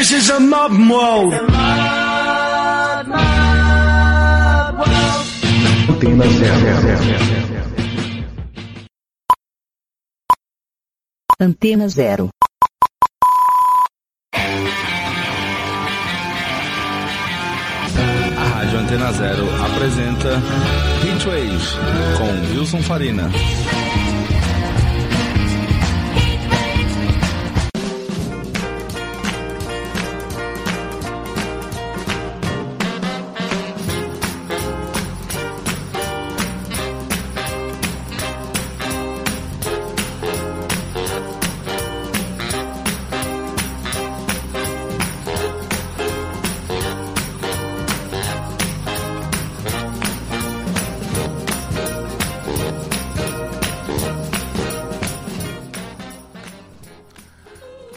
This 0.00 0.12
is 0.12 0.30
a 0.30 0.40
modern 0.40 0.88
world. 0.88 1.34
Antena 5.90 6.26
zero. 6.40 6.70
Antena 11.38 11.88
Zero. 11.90 12.30
A 18.38 18.44
Rádio 18.54 18.78
Antena 18.78 19.12
Zero 19.12 19.44
apresenta 19.62 20.40
Heatwave 21.04 21.76
com 22.16 22.56
Wilson 22.56 22.82
Farina. 22.82 23.30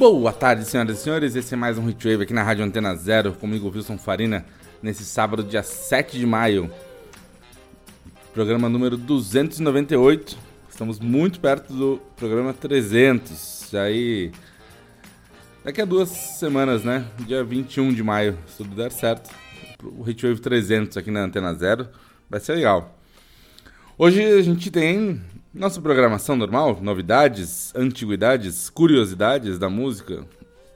Boa 0.03 0.33
tarde, 0.33 0.65
senhoras 0.65 0.99
e 0.99 1.01
senhores. 1.01 1.33
Esse 1.33 1.53
é 1.53 1.57
mais 1.57 1.77
um 1.77 1.89
Hitwave 1.89 2.23
aqui 2.23 2.33
na 2.33 2.43
Rádio 2.43 2.65
Antena 2.65 2.93
Zero, 2.93 3.31
comigo, 3.31 3.71
Wilson 3.73 3.97
Farina, 3.97 4.45
nesse 4.81 5.05
sábado, 5.05 5.41
dia 5.45 5.63
7 5.63 6.19
de 6.19 6.25
maio. 6.25 6.69
Programa 8.33 8.67
número 8.67 8.97
298. 8.97 10.37
Estamos 10.69 10.99
muito 10.99 11.39
perto 11.39 11.71
do 11.71 12.01
programa 12.17 12.53
300. 12.53 13.69
Já 13.71 13.83
aí. 13.83 14.33
Daqui 15.63 15.81
a 15.81 15.85
duas 15.85 16.09
semanas, 16.09 16.83
né? 16.83 17.05
Dia 17.19 17.41
21 17.41 17.93
de 17.93 18.03
maio, 18.03 18.37
se 18.45 18.57
tudo 18.57 18.75
der 18.75 18.91
certo. 18.91 19.33
O 19.81 20.07
Hitwave 20.07 20.41
300 20.41 20.97
aqui 20.97 21.11
na 21.11 21.21
Antena 21.21 21.53
Zero. 21.53 21.87
Vai 22.29 22.41
ser 22.41 22.55
legal. 22.55 22.99
Hoje 23.97 24.21
a 24.21 24.41
gente 24.41 24.69
tem 24.69 25.21
nossa 25.53 25.79
programação 25.79 26.35
normal, 26.35 26.79
novidades, 26.81 27.71
antiguidades, 27.75 28.69
curiosidades 28.69 29.59
da 29.59 29.69
música. 29.69 30.25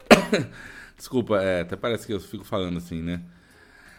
Desculpa, 0.95 1.41
é, 1.41 1.61
até 1.61 1.75
parece 1.75 2.05
que 2.05 2.13
eu 2.13 2.19
fico 2.19 2.43
falando 2.43 2.77
assim, 2.77 3.01
né? 3.01 3.21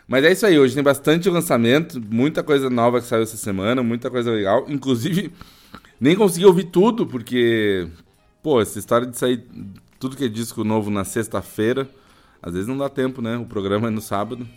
Mas 0.07 0.25
é 0.25 0.33
isso 0.33 0.47
aí, 0.47 0.59
hoje 0.59 0.75
tem 0.75 0.83
bastante 0.83 1.29
lançamento, 1.29 2.01
muita 2.01 2.43
coisa 2.43 2.71
nova 2.71 3.01
que 3.01 3.07
saiu 3.07 3.25
essa 3.25 3.37
semana, 3.37 3.83
muita 3.83 4.09
coisa 4.09 4.31
legal. 4.31 4.65
Inclusive, 4.69 5.33
nem 6.01 6.17
consegui 6.17 6.47
ouvir 6.47 6.65
tudo, 6.65 7.07
porque, 7.07 7.89
pô, 8.43 8.61
essa 8.61 8.79
história 8.79 9.07
de 9.07 9.19
sair 9.19 9.45
tudo 9.99 10.17
que 10.17 10.25
é 10.25 10.29
disco 10.29 10.63
novo 10.63 10.91
na 10.91 11.05
sexta-feira, 11.05 11.89
às 12.41 12.53
vezes 12.53 12.69
não 12.69 12.79
dá 12.79 12.89
tempo, 12.89 13.21
né? 13.21 13.37
O 13.37 13.45
programa 13.45 13.89
é 13.89 13.91
no 13.91 14.01
sábado. 14.01 14.49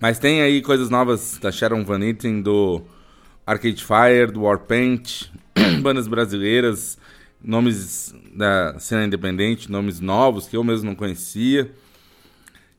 Mas 0.00 0.18
tem 0.18 0.42
aí 0.42 0.60
coisas 0.60 0.90
novas 0.90 1.38
da 1.40 1.52
Sharon 1.52 1.84
Van 1.84 2.00
Etten, 2.00 2.42
do 2.42 2.82
Arcade 3.50 3.84
Fire, 3.84 4.30
do 4.32 4.42
Warpaint, 4.42 5.24
bandas 5.82 6.06
brasileiras, 6.06 6.96
nomes 7.42 8.14
da 8.32 8.78
cena 8.78 9.04
independente, 9.04 9.68
nomes 9.68 9.98
novos 9.98 10.46
que 10.46 10.56
eu 10.56 10.62
mesmo 10.62 10.86
não 10.86 10.94
conhecia. 10.94 11.68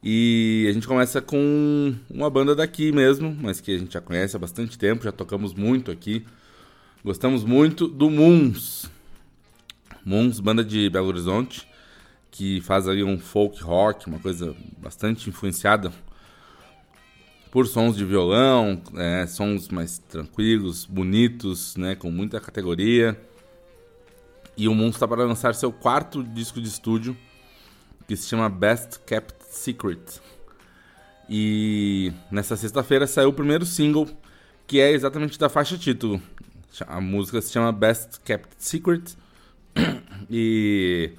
E 0.01 0.65
a 0.69 0.71
gente 0.71 0.87
começa 0.87 1.21
com 1.21 1.93
uma 2.09 2.29
banda 2.29 2.55
daqui 2.55 2.89
mesmo, 2.93 3.37
mas 3.41 3.59
que 3.59 3.75
a 3.75 3.77
gente 3.77 3.91
já 3.91 3.99
conhece 3.99 4.37
há 4.37 4.39
bastante 4.39 4.77
tempo, 4.77 5.03
já 5.03 5.11
tocamos 5.11 5.53
muito 5.53 5.91
aqui. 5.91 6.25
Gostamos 7.03 7.43
muito 7.43 7.85
do 7.85 8.09
Moons. 8.09 8.89
Moons, 10.05 10.39
banda 10.39 10.63
de 10.63 10.89
Belo 10.89 11.07
Horizonte, 11.07 11.67
que 12.31 12.61
faz 12.61 12.87
ali 12.87 13.03
um 13.03 13.19
folk 13.19 13.61
rock, 13.61 14.07
uma 14.07 14.19
coisa 14.19 14.55
bastante 14.77 15.27
influenciada 15.27 15.91
por 17.51 17.67
sons 17.67 17.97
de 17.97 18.05
violão, 18.05 18.81
é, 18.95 19.27
sons 19.27 19.67
mais 19.67 19.97
tranquilos, 19.97 20.85
bonitos, 20.85 21.75
né, 21.75 21.95
com 21.95 22.09
muita 22.09 22.39
categoria. 22.39 23.19
E 24.55 24.69
o 24.69 24.73
Moon 24.73 24.89
está 24.89 25.05
para 25.07 25.25
lançar 25.25 25.53
seu 25.53 25.71
quarto 25.71 26.23
disco 26.23 26.61
de 26.61 26.67
estúdio, 26.69 27.15
que 28.07 28.15
se 28.15 28.27
chama 28.27 28.49
Best 28.49 28.99
Kept 29.05 29.35
Secret. 29.49 30.21
E 31.29 32.13
nessa 32.31 32.55
sexta-feira 32.55 33.05
saiu 33.05 33.29
o 33.29 33.33
primeiro 33.33 33.65
single, 33.65 34.07
que 34.65 34.79
é 34.79 34.91
exatamente 34.91 35.37
da 35.37 35.49
faixa 35.49 35.77
título. 35.77 36.21
A 36.87 37.01
música 37.01 37.41
se 37.41 37.51
chama 37.51 37.71
Best 37.71 38.21
Kept 38.23 38.55
Secret. 38.57 39.15
e 40.29 41.11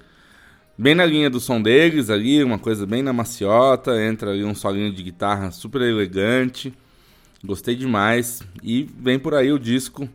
bem 0.82 0.96
na 0.96 1.06
linha 1.06 1.30
do 1.30 1.38
som 1.38 1.62
deles 1.62 2.10
ali, 2.10 2.42
uma 2.42 2.58
coisa 2.58 2.84
bem 2.84 3.04
na 3.04 3.12
maciota, 3.12 4.02
entra 4.02 4.32
ali 4.32 4.42
um 4.42 4.52
solinho 4.52 4.92
de 4.92 5.00
guitarra 5.00 5.52
super 5.52 5.80
elegante. 5.80 6.74
Gostei 7.44 7.76
demais. 7.76 8.42
E 8.64 8.82
vem 8.98 9.16
por 9.16 9.32
aí 9.32 9.52
o 9.52 9.60
disco. 9.60 10.08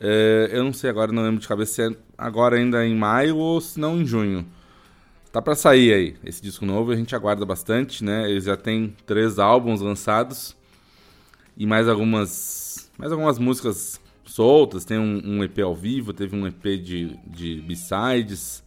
É, 0.00 0.50
eu 0.52 0.64
não 0.64 0.72
sei 0.72 0.90
agora, 0.90 1.12
não 1.12 1.22
lembro 1.22 1.40
de 1.40 1.46
cabeça 1.46 1.72
se 1.72 1.82
é 1.82 1.96
agora 2.16 2.56
ainda 2.56 2.84
em 2.84 2.96
maio 2.96 3.36
ou 3.36 3.60
se 3.60 3.78
não 3.78 4.00
em 4.00 4.04
junho. 4.04 4.44
Tá 5.30 5.40
para 5.40 5.54
sair 5.54 5.92
aí 5.94 6.16
esse 6.24 6.42
disco 6.42 6.66
novo, 6.66 6.90
a 6.90 6.96
gente 6.96 7.14
aguarda 7.14 7.46
bastante, 7.46 8.02
né? 8.02 8.28
Eles 8.28 8.44
já 8.44 8.56
tem 8.56 8.96
três 9.06 9.38
álbuns 9.38 9.80
lançados 9.80 10.56
e 11.56 11.64
mais 11.64 11.86
algumas, 11.86 12.90
mais 12.98 13.12
algumas 13.12 13.38
músicas 13.38 14.00
soltas. 14.24 14.84
Tem 14.84 14.98
um, 14.98 15.22
um 15.24 15.44
EP 15.44 15.60
ao 15.60 15.76
vivo, 15.76 16.12
teve 16.12 16.34
um 16.34 16.44
EP 16.44 16.64
de, 16.82 17.16
de 17.24 17.60
B-sides. 17.60 18.66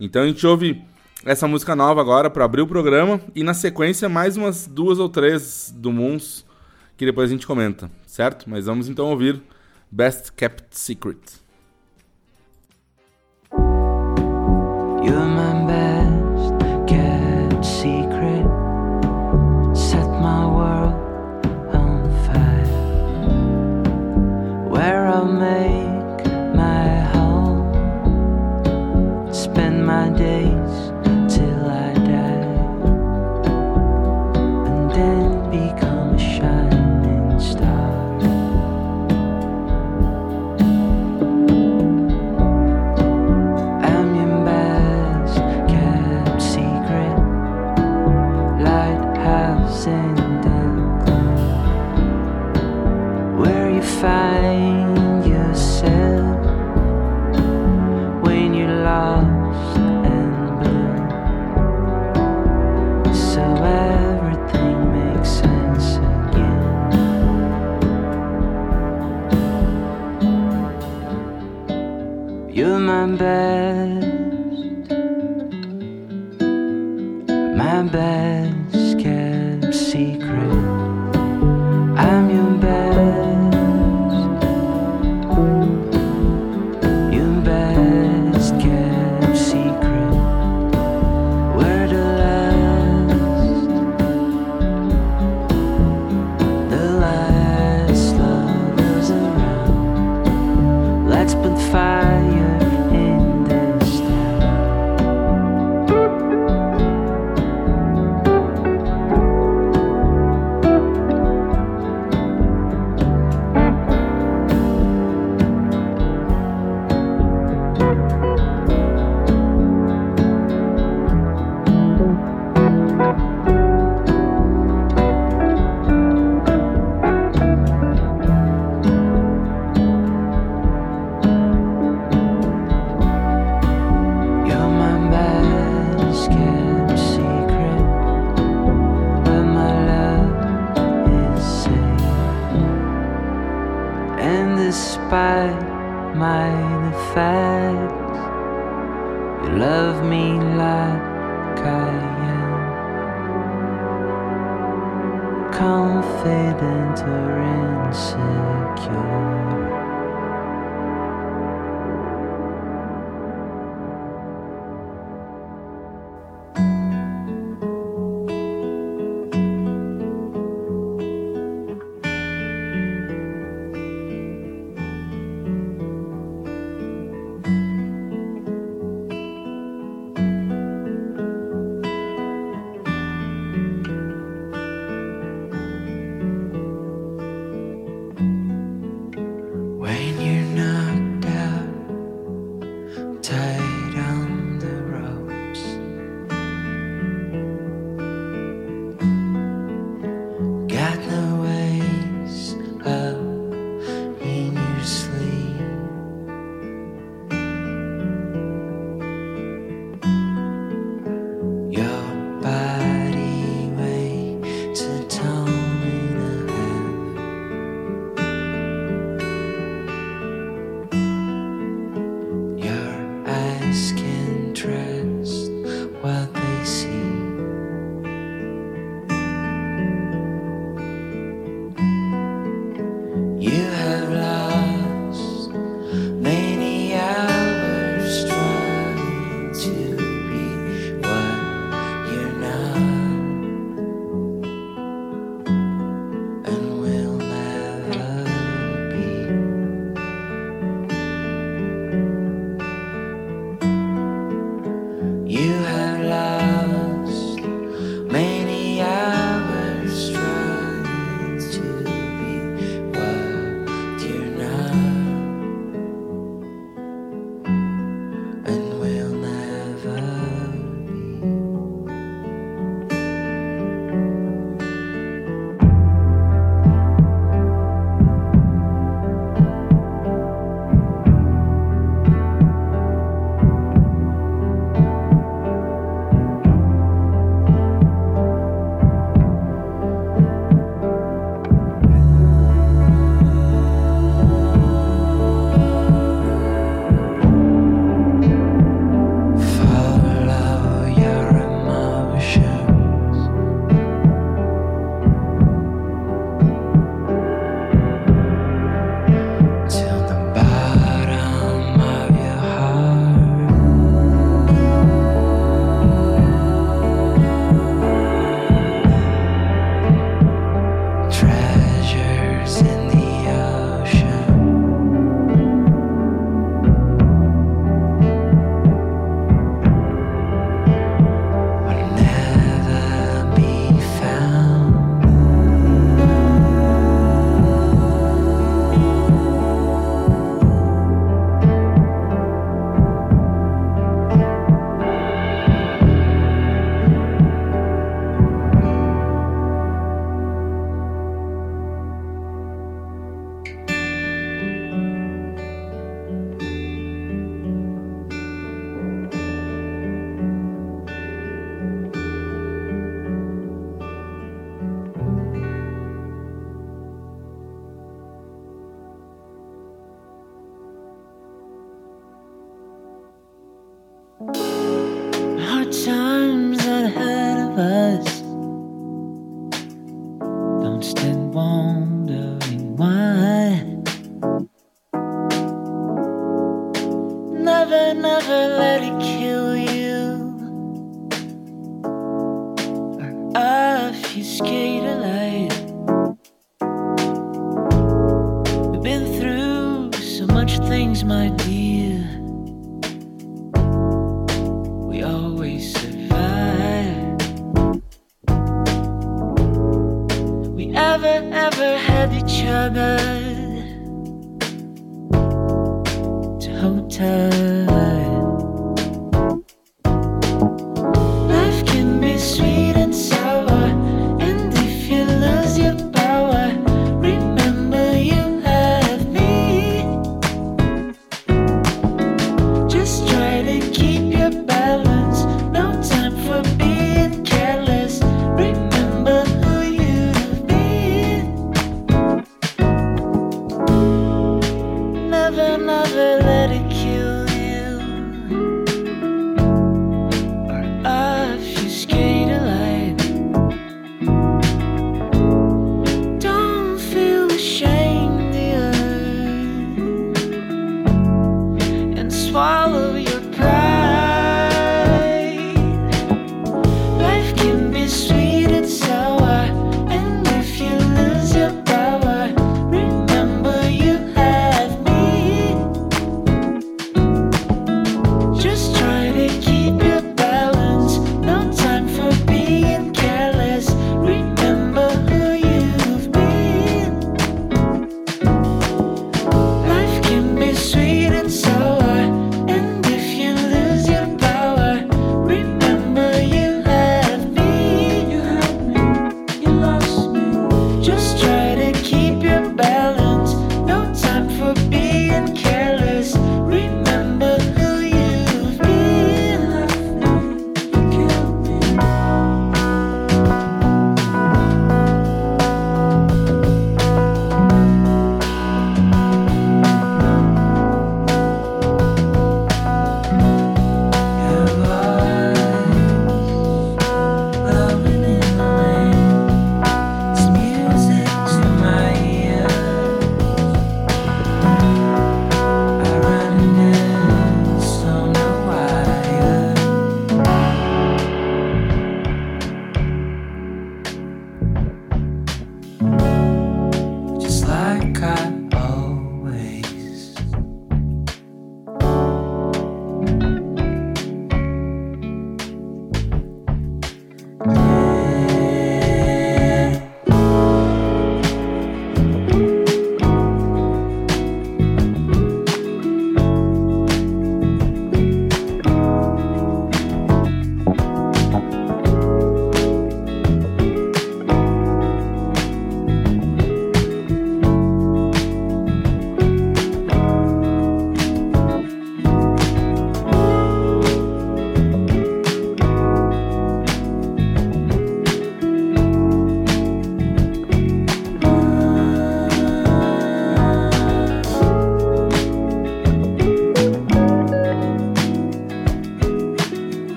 Então 0.00 0.22
a 0.22 0.26
gente 0.26 0.46
ouve 0.46 0.82
essa 1.24 1.48
música 1.48 1.74
nova 1.74 2.00
agora 2.00 2.30
para 2.30 2.44
abrir 2.44 2.62
o 2.62 2.66
programa 2.66 3.20
e 3.34 3.42
na 3.42 3.54
sequência 3.54 4.08
mais 4.08 4.36
umas 4.36 4.66
duas 4.66 4.98
ou 4.98 5.08
três 5.08 5.74
do 5.76 5.92
Moons 5.92 6.46
que 6.96 7.04
depois 7.04 7.30
a 7.30 7.32
gente 7.32 7.46
comenta, 7.46 7.90
certo? 8.06 8.50
Mas 8.50 8.66
vamos 8.66 8.88
então 8.88 9.06
ouvir 9.06 9.40
Best 9.90 10.32
Kept 10.32 10.76
Secret. 10.76 11.18
You're 15.08 15.26
my 15.26 15.64
best 15.66 16.88
kept 16.88 17.64
secret. 17.64 18.44
Set 19.74 20.08
my 20.20 20.44
world 20.44 20.94
on 21.72 22.10
fire. 22.26 22.66
Where 24.68 25.06
I'll 25.06 25.24
make 25.24 25.67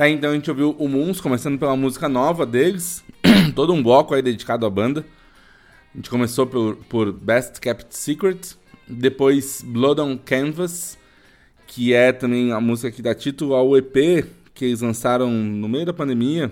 Tá, 0.00 0.08
então 0.08 0.30
a 0.30 0.34
gente 0.34 0.48
ouviu 0.48 0.74
o 0.78 0.88
Moons, 0.88 1.20
começando 1.20 1.58
pela 1.58 1.76
música 1.76 2.08
nova 2.08 2.46
deles, 2.46 3.04
todo 3.54 3.74
um 3.74 3.82
bloco 3.82 4.14
aí 4.14 4.22
dedicado 4.22 4.64
à 4.64 4.70
banda. 4.70 5.04
A 5.92 5.98
gente 5.98 6.08
começou 6.08 6.46
por, 6.46 6.76
por 6.88 7.12
Best 7.12 7.60
Kept 7.60 7.94
Secret, 7.94 8.56
depois 8.88 9.60
Blood 9.62 10.00
on 10.00 10.16
Canvas, 10.16 10.96
que 11.66 11.92
é 11.92 12.12
também 12.12 12.50
a 12.50 12.58
música 12.62 12.90
que 12.90 13.02
dá 13.02 13.14
título 13.14 13.54
ao 13.54 13.76
EP 13.76 14.24
que 14.54 14.64
eles 14.64 14.80
lançaram 14.80 15.30
no 15.30 15.68
meio 15.68 15.84
da 15.84 15.92
pandemia, 15.92 16.50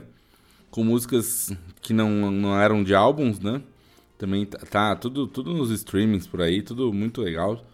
com 0.71 0.85
músicas 0.85 1.51
que 1.81 1.95
não, 1.95 2.31
não 2.31 2.55
eram 2.61 2.85
de 2.85 2.95
álbuns, 2.95 3.41
né? 3.41 3.63
Também 4.19 4.45
tá, 4.45 4.59
tá 4.59 4.95
tudo, 4.95 5.27
tudo 5.27 5.55
nos 5.55 5.71
streamings 5.71 6.27
por 6.27 6.43
aí, 6.43 6.61
tudo 6.61 6.93
muito 6.93 7.23
legal. 7.23 7.65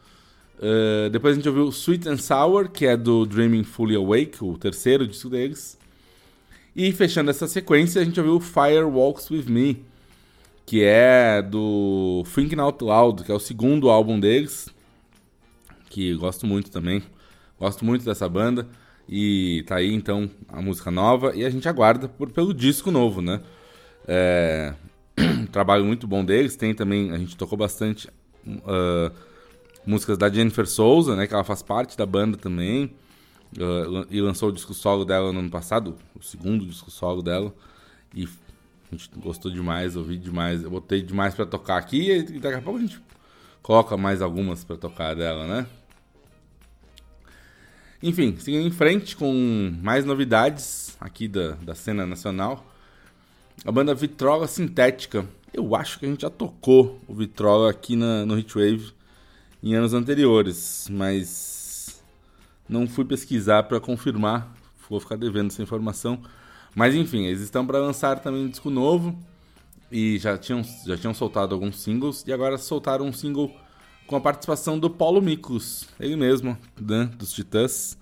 Uh, 0.59 1.11
depois 1.11 1.33
a 1.33 1.37
gente 1.37 1.49
ouviu 1.49 1.69
Sweet 1.69 2.09
and 2.09 2.19
Sour, 2.19 2.71
que 2.71 2.87
é 2.87 2.97
do 2.97 3.27
Dreaming 3.27 3.65
Fully 3.65 3.97
Awake, 3.97 4.43
o 4.43 4.57
terceiro 4.57 5.07
disco 5.07 5.29
deles. 5.29 5.79
E 6.75 6.93
fechando 6.93 7.31
essa 7.31 7.47
sequência, 7.47 8.01
a 8.01 8.05
gente 8.05 8.19
ouviu 8.21 8.41
Fire 8.41 8.85
Walks 8.85 9.31
With 9.31 9.45
Me, 9.45 9.85
que 10.67 10.83
é 10.83 11.43
do 11.43 12.25
Thinking 12.35 12.61
Out 12.61 12.83
Loud, 12.83 13.25
que 13.25 13.31
é 13.31 13.35
o 13.35 13.41
segundo 13.41 13.91
álbum 13.91 14.19
deles, 14.19 14.69
que 15.91 16.15
gosto 16.15 16.47
muito 16.47 16.71
também. 16.71 17.03
Gosto 17.59 17.85
muito 17.85 18.05
dessa 18.05 18.29
banda. 18.29 18.67
E 19.09 19.63
tá 19.67 19.77
aí 19.77 19.93
então 19.93 20.31
a 20.49 20.63
música 20.63 20.91
nova 20.91 21.37
e 21.37 21.45
a 21.45 21.51
gente 21.51 21.69
aguarda 21.69 22.09
por, 22.09 22.31
pelo 22.31 22.55
disco 22.55 22.91
novo, 22.91 23.21
né? 23.21 23.41
É, 24.09 24.75
trabalho 25.53 25.85
muito 25.85 26.07
bom 26.07 26.25
deles. 26.25 26.57
Tem 26.57 26.75
também, 26.75 27.13
a 27.13 27.19
gente 27.19 27.37
tocou 27.37 27.57
bastante 27.57 28.09
uh, 28.47 29.13
músicas 29.87 30.19
da 30.19 30.31
Jennifer 30.31 30.67
Souza, 30.67 31.15
né? 31.15 31.27
Que 31.27 31.35
ela 31.35 31.45
faz 31.45 31.63
parte 31.63 31.97
da 31.97 32.07
banda 32.07 32.37
também. 32.37 32.95
Uh, 33.57 34.07
e 34.11 34.21
lançou 34.21 34.49
o 34.49 34.53
disco 34.53 34.75
solo 34.75 35.05
dela 35.05 35.33
no 35.33 35.39
ano 35.39 35.51
passado, 35.51 35.97
o 36.19 36.23
segundo 36.23 36.67
disco 36.67 36.91
solo 36.91 37.23
dela. 37.23 37.55
E 38.15 38.25
a 38.25 38.97
gente 38.97 39.11
gostou 39.17 39.51
demais, 39.51 39.97
ouvi 39.97 40.17
demais. 40.17 40.63
Eu 40.63 40.71
botei 40.71 41.03
demais 41.03 41.35
pra 41.35 41.47
tocar 41.47 41.77
aqui 41.77 42.11
e 42.11 42.39
daqui 42.41 42.57
a 42.57 42.63
pouco 42.63 42.79
a 42.79 42.83
gente 42.83 43.01
coloca 43.63 43.97
mais 43.97 44.21
algumas 44.21 44.65
pra 44.65 44.77
tocar 44.77 45.15
dela, 45.15 45.47
né? 45.47 45.67
Enfim, 48.03 48.37
seguindo 48.39 48.67
em 48.67 48.71
frente 48.71 49.17
com 49.17 49.73
mais 49.81 50.05
novidades 50.05 50.95
aqui 51.01 51.27
da, 51.27 51.53
da 51.53 51.75
cena 51.75 52.05
nacional. 52.05 52.67
a 53.65 53.73
banda 53.73 53.95
Vitrola 53.95 54.47
Sintética. 54.47 55.27
Eu 55.53 55.75
acho 55.77 55.99
que 55.99 56.07
a 56.07 56.09
gente 56.09 56.23
já 56.23 56.31
tocou 56.31 57.01
o 57.07 57.15
Vitrola 57.15 57.71
aqui 57.71 57.95
na, 57.95 58.27
no 58.27 58.39
Hitwave 58.39 58.93
em 59.65 59.75
anos 59.75 59.95
anteriores, 59.95 60.87
mas 60.91 61.99
não 62.69 62.87
fui 62.87 63.03
pesquisar 63.03 63.63
para 63.63 63.81
confirmar, 63.81 64.55
vou 64.91 65.01
ficar 65.01 65.17
devendo 65.17 65.47
essa 65.47 65.63
informação. 65.63 66.21
Mas 66.75 66.95
enfim, 66.95 67.25
eles 67.25 67.41
estão 67.41 67.67
para 67.67 67.79
lançar 67.79 68.19
também 68.19 68.45
um 68.45 68.49
disco 68.51 68.69
novo 68.69 69.19
e 69.91 70.19
já 70.19 70.37
tinham, 70.37 70.63
já 70.63 70.99
tinham 70.99 71.15
soltado 71.15 71.55
alguns 71.55 71.81
singles 71.81 72.25
e 72.27 72.33
agora 72.33 72.59
soltaram 72.59 73.07
um 73.07 73.13
single 73.13 73.51
com 74.07 74.17
a 74.17 74.21
participação 74.21 74.79
do 74.79 74.91
Paulo 74.91 75.23
Miklos, 75.23 75.89
ele 75.99 76.15
mesmo, 76.15 76.59
né, 76.79 77.11
dos 77.17 77.33
Titãs. 77.33 77.97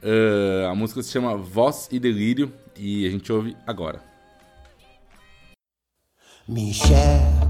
Uh, 0.00 0.68
a 0.70 0.74
música 0.76 1.02
se 1.02 1.10
chama 1.10 1.36
Voz 1.36 1.88
e 1.90 1.98
Delírio 1.98 2.52
e 2.76 3.04
a 3.04 3.10
gente 3.10 3.32
ouve 3.32 3.56
agora. 3.66 4.00
Enxergo, 6.48 7.43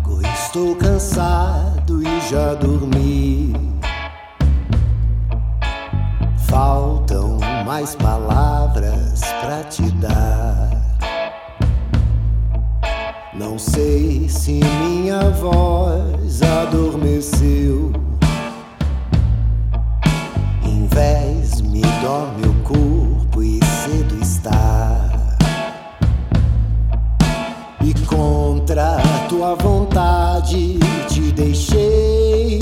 estou 0.54 0.76
cansado 0.76 2.00
e 2.00 2.30
já 2.30 2.54
dormi. 2.54 3.52
Faltam 6.46 7.40
mais 7.66 7.96
palavras 7.96 9.20
para 9.40 9.64
te 9.64 9.82
dar. 9.94 10.70
Não 13.34 13.58
sei 13.58 14.28
se 14.28 14.60
minha 14.62 15.28
voz 15.30 16.40
adormeceu. 16.40 17.90
Em 20.62 20.86
vez 20.86 21.60
me 21.62 21.82
dorme 22.00 22.46
o 22.46 22.54
corpo 22.62 23.03
contra 28.64 28.96
tua 29.28 29.54
vontade 29.56 30.78
te 31.08 31.20
deixei 31.32 32.58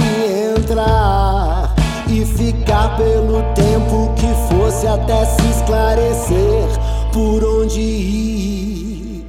entrar 0.58 1.72
e 2.08 2.24
ficar 2.24 2.96
pelo 2.96 3.40
tempo 3.54 4.12
que 4.16 4.26
fosse 4.52 4.88
até 4.88 5.24
se 5.24 5.48
esclarecer 5.48 6.66
por 7.12 7.44
onde 7.44 7.80
ir. 7.80 9.26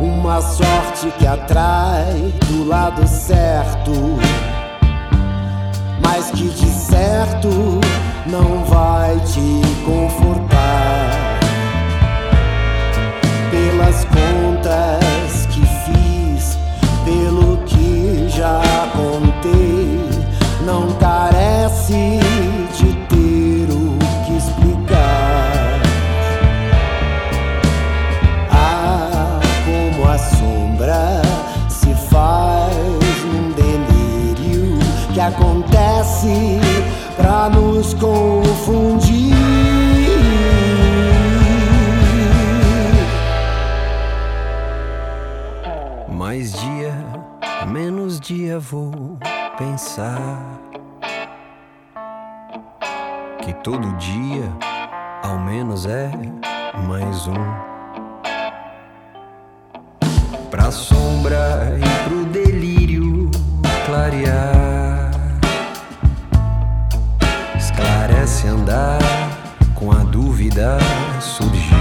Uma 0.00 0.40
sorte 0.40 1.12
que 1.18 1.26
atrai 1.26 2.32
do 2.46 2.66
lado 2.66 3.06
certo, 3.06 3.92
mas 6.02 6.30
que 6.30 6.48
de 6.48 6.66
certo 6.66 7.48
não 8.26 8.64
vai 8.64 9.20
te 9.20 9.84
confortar 9.84 10.53
dia 48.24 48.58
vou 48.58 49.18
pensar 49.58 50.58
que 53.44 53.52
todo 53.62 53.94
dia, 53.98 54.50
ao 55.22 55.38
menos 55.40 55.84
é 55.84 56.10
mais 56.88 57.26
um. 57.26 57.34
Pra 60.50 60.70
sombra 60.70 61.78
e 61.78 62.08
pro 62.08 62.24
delírio 62.24 63.30
clarear, 63.84 65.10
esclarece 67.58 68.48
andar 68.48 69.00
com 69.74 69.92
a 69.92 70.02
dúvida 70.02 70.78
surgir. 71.20 71.74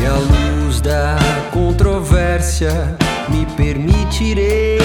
E 0.00 0.06
a 0.06 0.14
luz 0.14 0.80
da 0.80 1.16
controvérsia 1.52 2.98
me 3.28 3.46
permitirei 3.56 4.78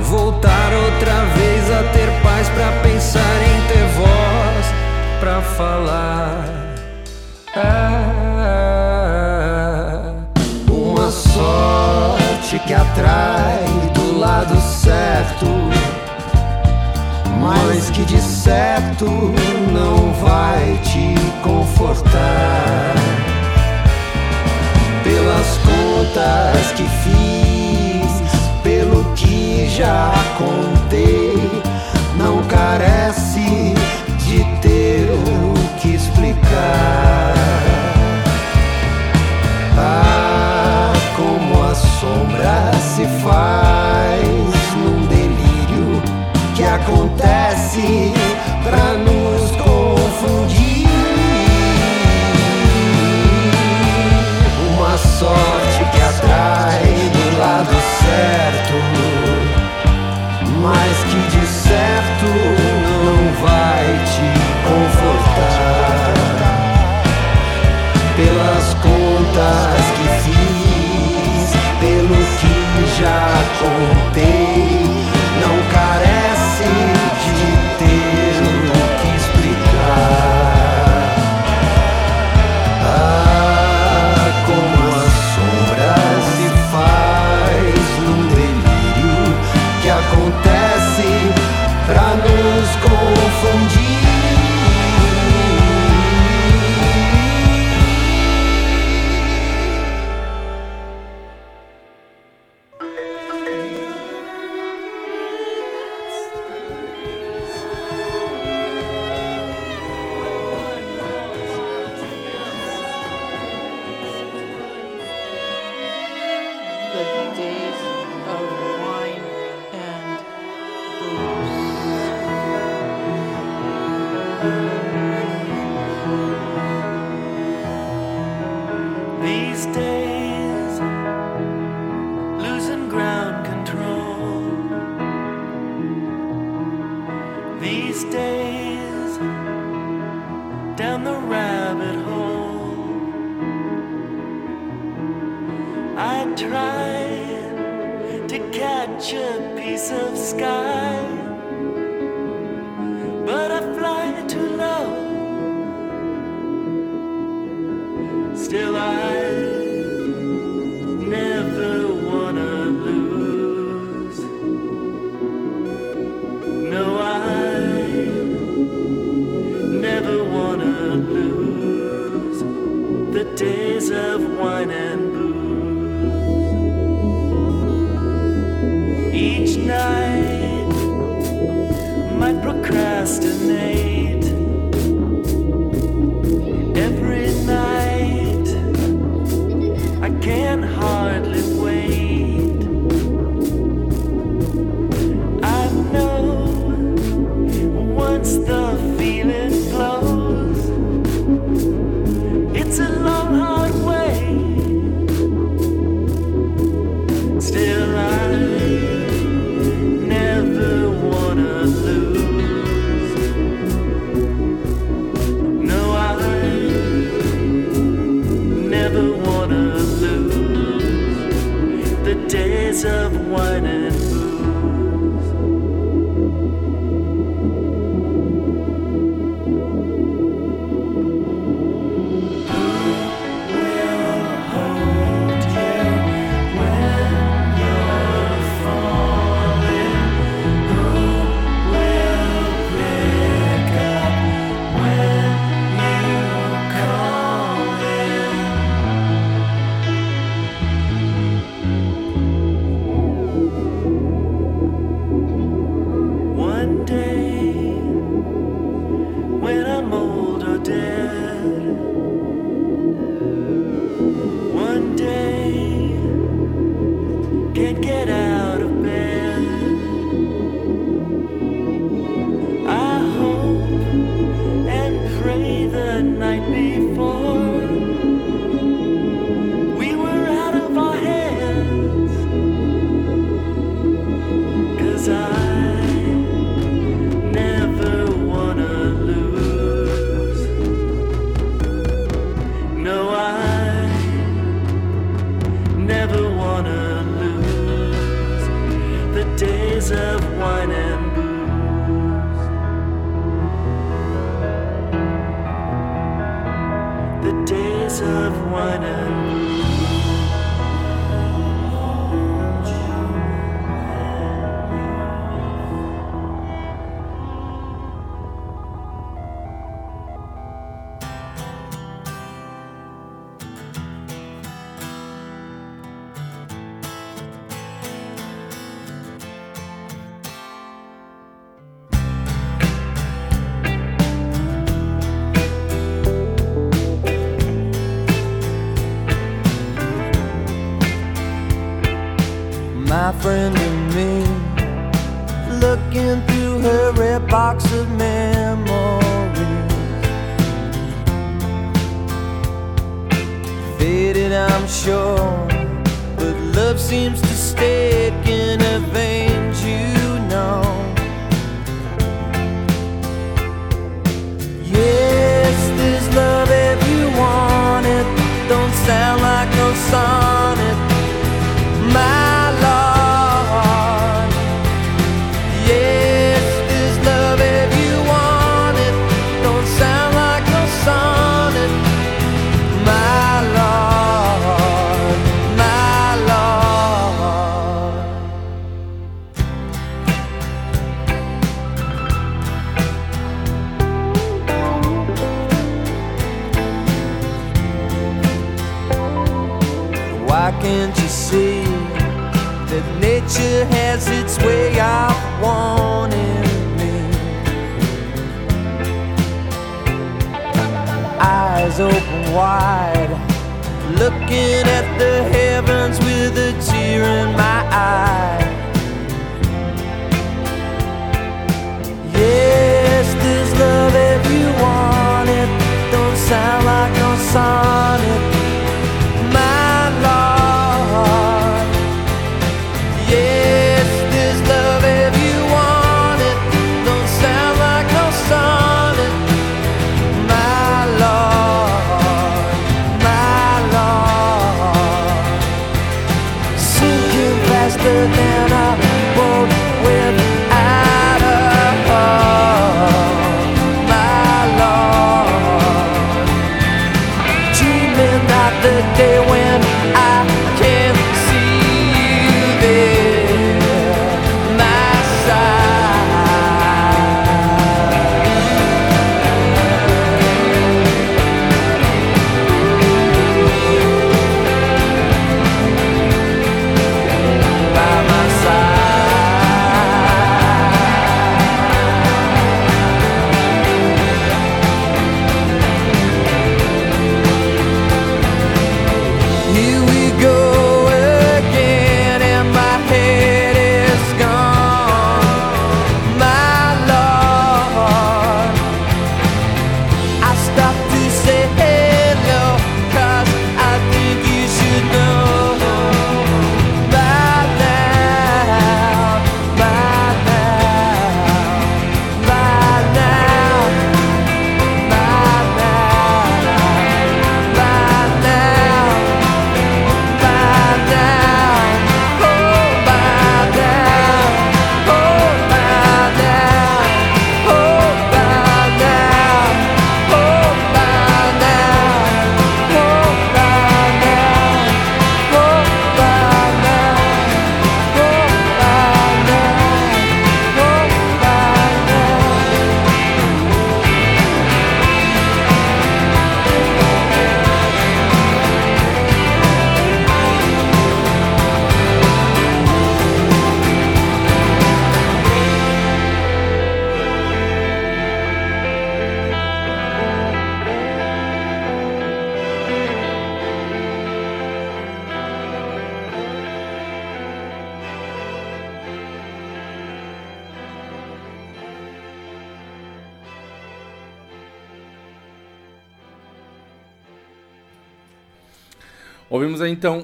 voltar 0.00 0.72
outra 0.72 1.24
vez 1.36 1.70
a 1.70 1.82
ter 1.92 2.10
paz 2.22 2.48
pra 2.50 2.72
pensar 2.82 3.42
em 3.42 3.60
ter 3.68 3.86
voz 3.96 4.66
pra 5.20 5.42
falar. 5.42 6.44
Ah, 7.56 8.14
uma 10.70 11.10
sorte 11.10 12.58
que 12.60 12.74
atrai 12.74 13.64
do 13.94 14.18
lado 14.18 14.60
certo 14.60 15.46
mas 17.40 17.90
que 17.90 18.04
de 18.04 18.20
certo 18.20 19.06
não 19.72 20.12
vai 20.14 20.78
te 20.82 21.14
confortar. 21.42 23.17
Pelas 25.08 25.56
contas 25.64 26.72
que 26.72 26.84
fiz, 27.02 28.12
pelo 28.62 29.02
que 29.14 29.66
já 29.66 30.12
contei, 30.36 31.62
não 32.18 32.42
carece 32.42 33.72
de 34.18 34.44
ter 34.60 35.08
o 35.10 35.78
que 35.80 35.94
explicar. 35.94 37.32
Ah, 39.78 40.92
como 41.16 41.64
a 41.64 41.74
sombra 41.74 42.70
se 42.78 43.06
faz 43.22 44.28
num 44.76 45.06
delírio 45.06 46.02
que 46.54 46.64
acontece 46.64 48.12
pra 48.62 48.92
nos 48.92 49.27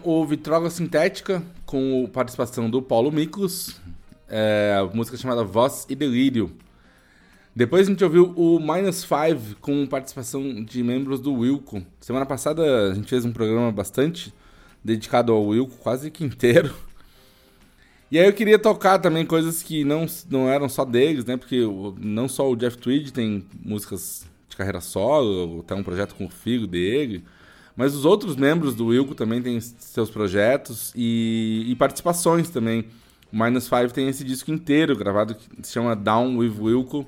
O 0.06 0.22
Vitrola 0.26 0.68
Sintética 0.68 1.42
com 1.64 2.06
participação 2.12 2.68
do 2.68 2.82
Paulo 2.82 3.10
Miklos, 3.10 3.80
é, 4.28 4.76
música 4.92 5.16
chamada 5.16 5.42
Voz 5.42 5.86
e 5.88 5.94
Delírio. 5.94 6.54
Depois 7.56 7.88
a 7.88 7.90
gente 7.90 8.04
ouviu 8.04 8.34
o 8.36 8.60
Minus 8.60 9.02
Five 9.02 9.54
com 9.62 9.86
participação 9.86 10.62
de 10.62 10.82
membros 10.82 11.20
do 11.20 11.32
Wilco. 11.32 11.82
Semana 12.00 12.26
passada 12.26 12.90
a 12.90 12.94
gente 12.94 13.08
fez 13.08 13.24
um 13.24 13.32
programa 13.32 13.72
bastante 13.72 14.30
dedicado 14.84 15.32
ao 15.32 15.42
Wilco, 15.42 15.78
quase 15.78 16.10
que 16.10 16.22
inteiro. 16.22 16.74
E 18.10 18.18
aí 18.18 18.26
eu 18.26 18.32
queria 18.34 18.58
tocar 18.58 18.98
também 18.98 19.24
coisas 19.24 19.62
que 19.62 19.84
não, 19.84 20.04
não 20.28 20.50
eram 20.50 20.68
só 20.68 20.84
deles, 20.84 21.24
né? 21.24 21.38
Porque 21.38 21.62
não 21.98 22.28
só 22.28 22.50
o 22.50 22.56
Jeff 22.56 22.76
Tweed 22.76 23.10
tem 23.10 23.42
músicas 23.64 24.26
de 24.50 24.56
carreira 24.56 24.82
solo, 24.82 25.62
tem 25.62 25.78
um 25.78 25.82
projeto 25.82 26.14
com 26.14 26.26
o 26.26 26.30
filho 26.30 26.66
dele, 26.66 27.24
mas 27.76 27.94
os 27.94 28.04
outros 28.04 28.37
membros 28.37 28.74
do 28.74 28.87
Wilco 28.87 29.14
também 29.14 29.42
têm 29.42 29.60
seus 29.60 30.10
projetos 30.10 30.92
e, 30.94 31.64
e 31.68 31.76
participações 31.76 32.48
também. 32.48 32.87
O 33.32 33.37
Minus 33.37 33.68
Five 33.68 33.92
tem 33.92 34.08
esse 34.08 34.22
disco 34.22 34.50
inteiro 34.52 34.96
gravado 34.96 35.34
que 35.34 35.48
se 35.62 35.72
chama 35.72 35.96
Down 35.96 36.37
with 36.38 36.54
Wilco. 36.58 37.06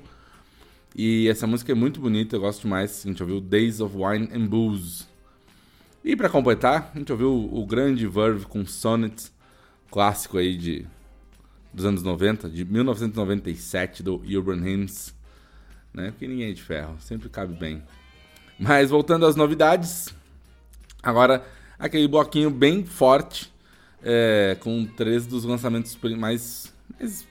E 0.95 1.27
essa 1.29 1.47
música 1.47 1.71
é 1.71 1.75
muito 1.75 2.01
bonita, 2.01 2.35
eu 2.35 2.41
gosto 2.41 2.63
demais. 2.63 3.03
A 3.05 3.07
gente 3.07 3.21
ouviu 3.23 3.39
Days 3.39 3.79
of 3.79 3.95
Wine 3.95 4.29
and 4.33 4.47
Booze. 4.47 5.05
E 6.03 6.15
pra 6.15 6.27
completar, 6.27 6.91
a 6.93 6.97
gente 6.97 7.11
ouviu 7.11 7.33
o 7.33 7.65
grande 7.65 8.07
Verve 8.07 8.45
com 8.45 8.65
Sonnet, 8.65 9.31
clássico 9.89 10.37
aí 10.37 10.57
de 10.57 10.85
dos 11.73 11.85
anos 11.85 12.01
90, 12.01 12.49
de 12.49 12.65
1997 12.65 14.01
do 14.01 14.15
Urban 14.15 14.67
Hymns, 14.67 15.13
né? 15.93 16.11
Porque 16.11 16.27
ninguém 16.27 16.49
é 16.49 16.53
de 16.53 16.63
ferro, 16.63 16.95
sempre 16.99 17.29
cabe 17.29 17.53
bem. 17.53 17.83
Mas 18.57 18.89
voltando 18.89 19.25
às 19.25 19.35
novidades, 19.35 20.15
agora 21.07 21.43
aquele 21.79 22.07
bloquinho 22.07 22.49
bem 22.49 22.83
forte, 22.83 23.51
é, 24.03 24.57
com 24.59 24.85
três 24.85 25.25
dos 25.25 25.45
lançamentos 25.45 25.97
mais, 26.17 26.73
mais 26.99 27.27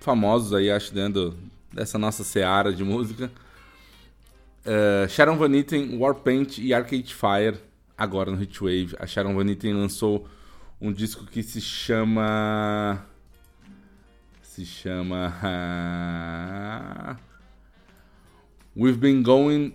famosos 0.00 0.52
aí, 0.52 0.70
acho, 0.70 0.92
dentro 0.92 1.36
dessa 1.72 1.96
nossa 1.96 2.24
seara 2.24 2.72
de 2.72 2.82
música. 2.82 3.30
É, 4.64 5.06
Sharon 5.08 5.36
Van 5.36 5.54
Etten, 5.54 5.96
Warpaint 5.96 6.58
e 6.58 6.74
Arcade 6.74 7.14
Fire, 7.14 7.58
agora 7.96 8.32
no 8.32 8.42
Hitwave. 8.42 8.96
A 8.98 9.06
Sharon 9.06 9.34
Van 9.34 9.48
Etten 9.48 9.74
lançou 9.74 10.28
um 10.80 10.92
disco 10.92 11.24
que 11.24 11.42
se 11.42 11.60
chama... 11.60 13.06
Se 14.42 14.66
chama... 14.66 15.32
We've 18.76 18.98
been 18.98 19.22
going 19.22 19.72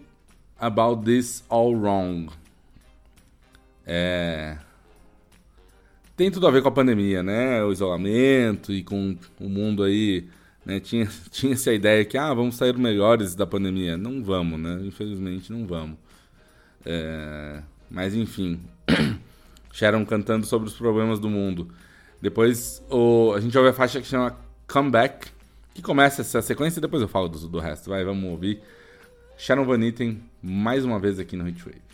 about 0.59 1.05
this 1.05 1.41
all 1.49 1.73
wrong. 1.73 2.29
É... 3.91 4.55
Tem 6.15 6.29
tudo 6.29 6.45
a 6.45 6.51
ver 6.51 6.61
com 6.61 6.67
a 6.67 6.71
pandemia, 6.71 7.23
né? 7.23 7.63
O 7.63 7.71
isolamento 7.71 8.71
e 8.71 8.83
com 8.83 9.17
o 9.39 9.49
mundo 9.49 9.81
aí, 9.81 10.27
né? 10.63 10.79
Tinha, 10.79 11.07
tinha 11.31 11.53
essa 11.53 11.73
ideia 11.73 12.05
que, 12.05 12.15
ah, 12.15 12.31
vamos 12.31 12.55
sair 12.55 12.77
melhores 12.77 13.33
da 13.33 13.47
pandemia. 13.47 13.97
Não 13.97 14.23
vamos, 14.23 14.59
né? 14.59 14.79
Infelizmente 14.83 15.51
não 15.51 15.65
vamos. 15.65 15.97
É... 16.85 17.63
Mas 17.89 18.13
enfim, 18.13 18.59
Sharon 19.73 20.05
cantando 20.05 20.45
sobre 20.45 20.67
os 20.67 20.75
problemas 20.75 21.19
do 21.19 21.29
mundo. 21.29 21.69
Depois 22.21 22.83
o... 22.91 23.33
a 23.35 23.39
gente 23.39 23.57
ouve 23.57 23.69
a 23.69 23.73
faixa 23.73 23.99
que 23.99 24.07
chama 24.07 24.37
Comeback, 24.67 25.31
que 25.73 25.81
começa 25.81 26.21
essa 26.21 26.43
sequência 26.43 26.79
e 26.79 26.81
depois 26.81 27.01
eu 27.01 27.07
falo 27.07 27.27
do, 27.27 27.39
do 27.47 27.57
resto. 27.57 27.89
Vai, 27.89 28.03
vamos 28.03 28.29
ouvir. 28.29 28.61
Sharon 29.35 29.65
Van 29.65 29.83
Etten, 29.83 30.21
mais 30.43 30.85
uma 30.85 30.99
vez 30.99 31.17
aqui 31.17 31.35
no 31.35 31.47
Hitwave. 31.47 31.88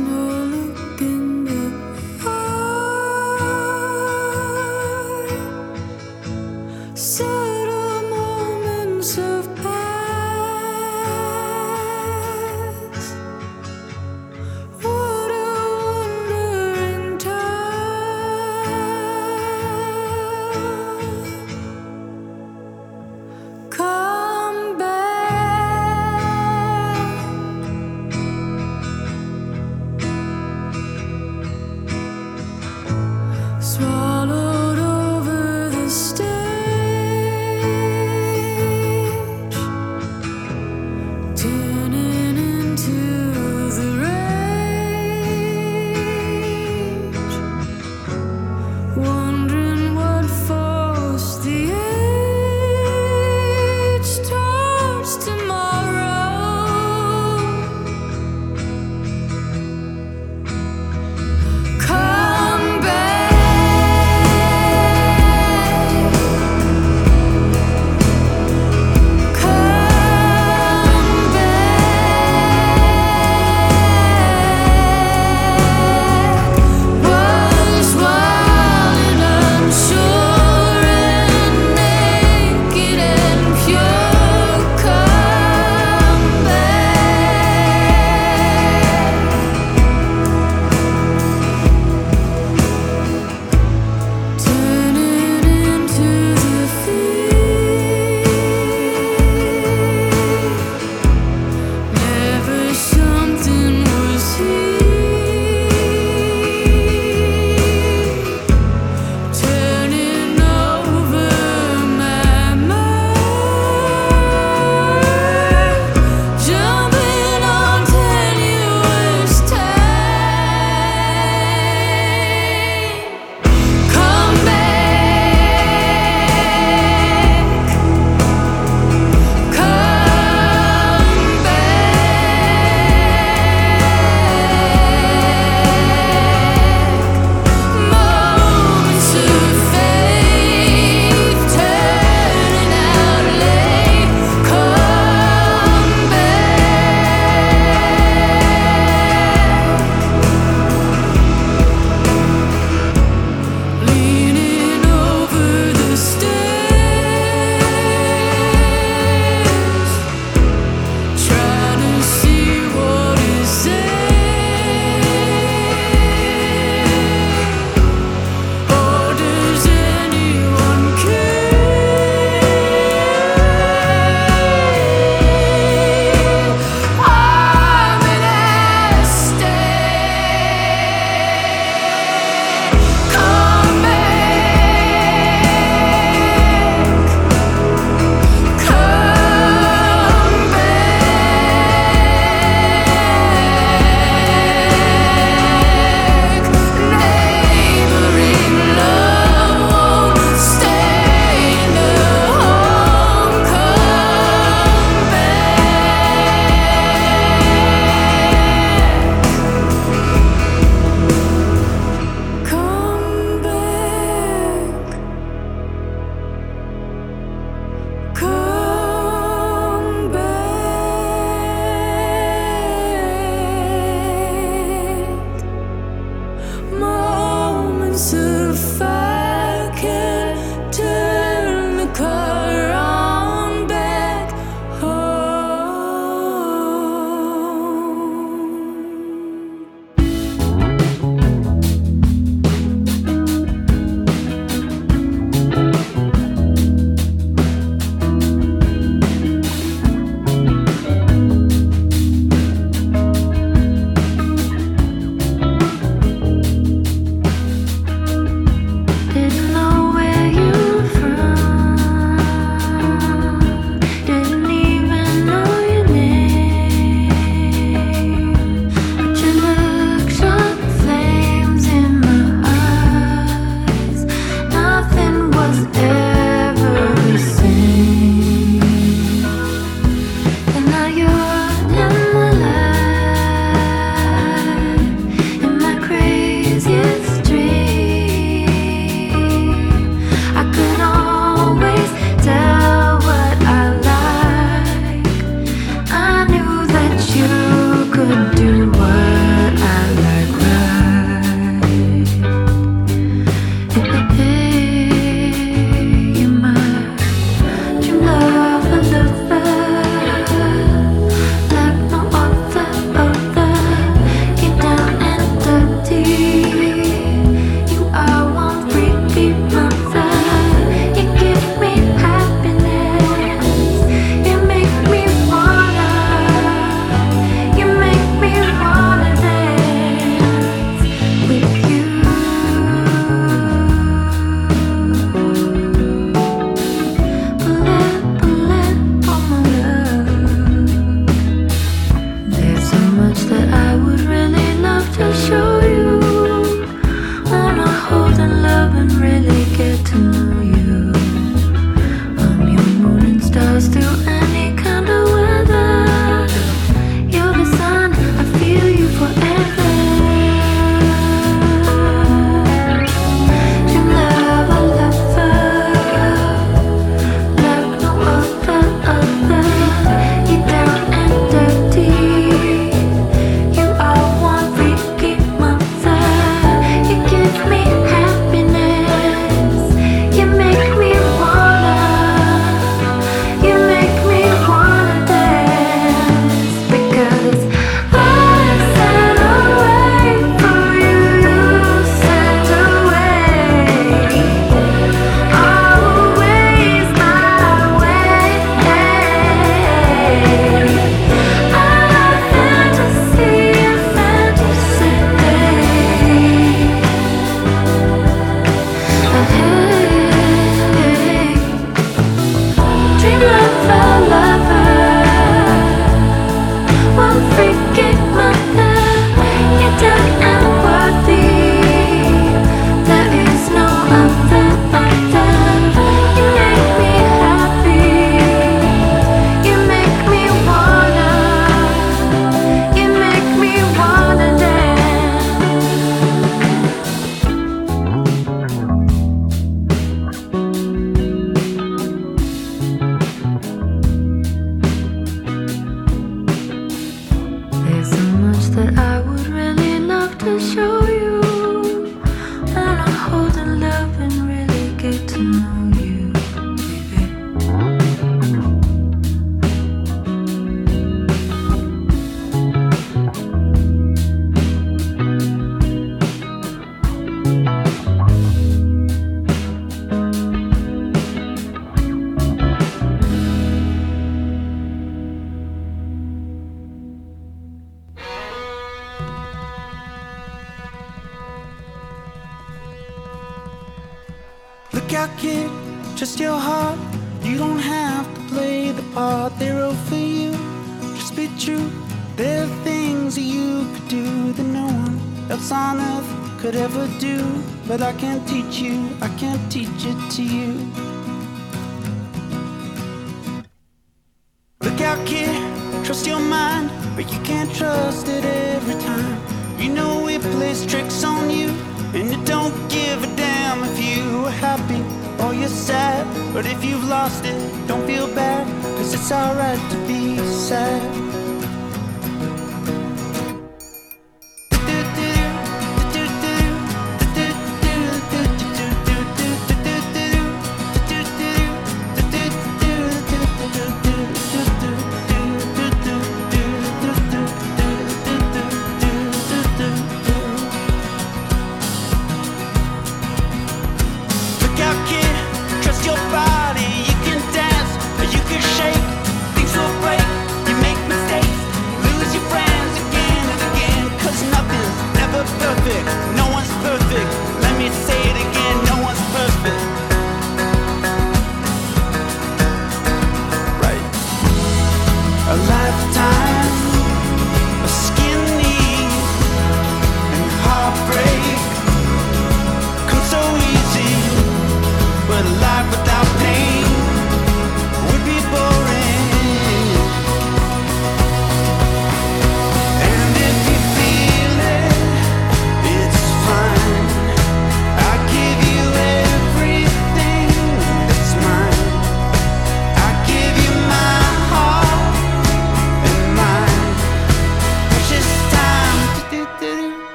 No 0.00 0.37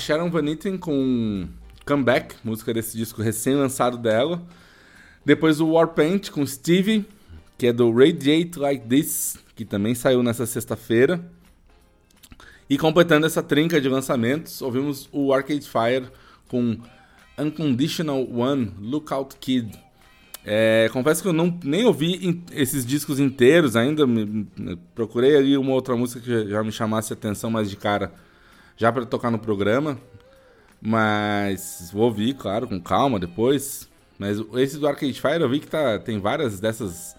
Sharon 0.00 0.30
Van 0.30 0.46
Etten 0.46 0.78
com 0.78 1.46
Comeback, 1.86 2.34
música 2.42 2.72
desse 2.72 2.96
disco 2.96 3.22
recém-lançado 3.22 3.98
dela. 3.98 4.42
Depois 5.24 5.60
o 5.60 5.68
Warpaint 5.72 6.30
com 6.30 6.44
Stevie, 6.44 7.06
que 7.58 7.66
é 7.66 7.72
do 7.72 7.92
Radiate 7.92 8.58
Like 8.58 8.88
This, 8.88 9.38
que 9.54 9.64
também 9.64 9.94
saiu 9.94 10.22
nessa 10.22 10.46
sexta-feira. 10.46 11.24
E 12.68 12.78
completando 12.78 13.26
essa 13.26 13.42
trinca 13.42 13.80
de 13.80 13.88
lançamentos, 13.88 14.62
ouvimos 14.62 15.08
o 15.12 15.32
Arcade 15.32 15.68
Fire 15.68 16.08
com 16.48 16.78
Unconditional 17.38 18.26
One, 18.32 18.72
Lookout 18.80 19.36
Kid. 19.36 19.78
É, 20.44 20.88
confesso 20.92 21.20
que 21.20 21.28
eu 21.28 21.32
não, 21.34 21.58
nem 21.62 21.84
ouvi 21.84 22.42
esses 22.52 22.86
discos 22.86 23.20
inteiros 23.20 23.76
ainda. 23.76 24.06
Me, 24.06 24.48
me, 24.56 24.76
procurei 24.94 25.36
ali 25.36 25.56
uma 25.56 25.72
outra 25.72 25.94
música 25.94 26.20
que 26.20 26.48
já 26.48 26.64
me 26.64 26.72
chamasse 26.72 27.12
a 27.12 27.16
atenção 27.16 27.50
mais 27.50 27.68
de 27.68 27.76
cara 27.76 28.10
já 28.80 28.90
para 28.90 29.04
tocar 29.04 29.30
no 29.30 29.38
programa, 29.38 29.98
mas 30.80 31.90
vou 31.92 32.04
ouvir, 32.04 32.32
claro, 32.32 32.66
com 32.66 32.80
calma 32.80 33.20
depois. 33.20 33.86
Mas 34.18 34.38
esse 34.54 34.78
do 34.78 34.88
Arcade 34.88 35.20
Fire 35.20 35.42
eu 35.42 35.50
vi 35.50 35.60
que 35.60 35.66
tá, 35.66 35.98
tem 35.98 36.18
várias 36.18 36.58
dessas 36.58 37.14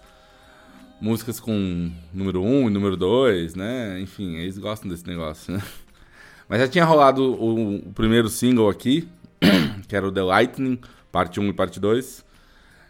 músicas 1.00 1.38
com 1.38 1.88
número 2.12 2.42
1 2.42 2.46
um 2.46 2.66
e 2.66 2.70
número 2.70 2.96
2, 2.96 3.54
né? 3.54 4.00
Enfim, 4.00 4.38
eles 4.38 4.58
gostam 4.58 4.90
desse 4.90 5.06
negócio, 5.06 5.54
né? 5.54 5.62
Mas 6.48 6.58
já 6.58 6.66
tinha 6.66 6.84
rolado 6.84 7.32
o, 7.32 7.76
o 7.76 7.92
primeiro 7.92 8.28
single 8.28 8.68
aqui, 8.68 9.08
que 9.86 9.94
era 9.94 10.08
o 10.08 10.10
The 10.10 10.22
Lightning, 10.22 10.80
parte 11.12 11.38
1 11.38 11.44
um 11.44 11.46
e 11.46 11.52
parte 11.52 11.78
2. 11.78 12.24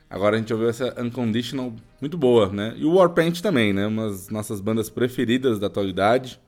Agora 0.08 0.36
a 0.36 0.38
gente 0.38 0.50
ouviu 0.50 0.70
essa 0.70 0.98
Unconditional, 0.98 1.74
muito 2.00 2.16
boa, 2.16 2.48
né? 2.48 2.72
E 2.78 2.86
o 2.86 2.94
Warpaint 2.94 3.42
também, 3.42 3.74
né? 3.74 3.86
Uma 3.86 4.08
das 4.08 4.30
nossas 4.30 4.62
bandas 4.62 4.88
preferidas 4.88 5.58
da 5.58 5.66
atualidade. 5.66 6.40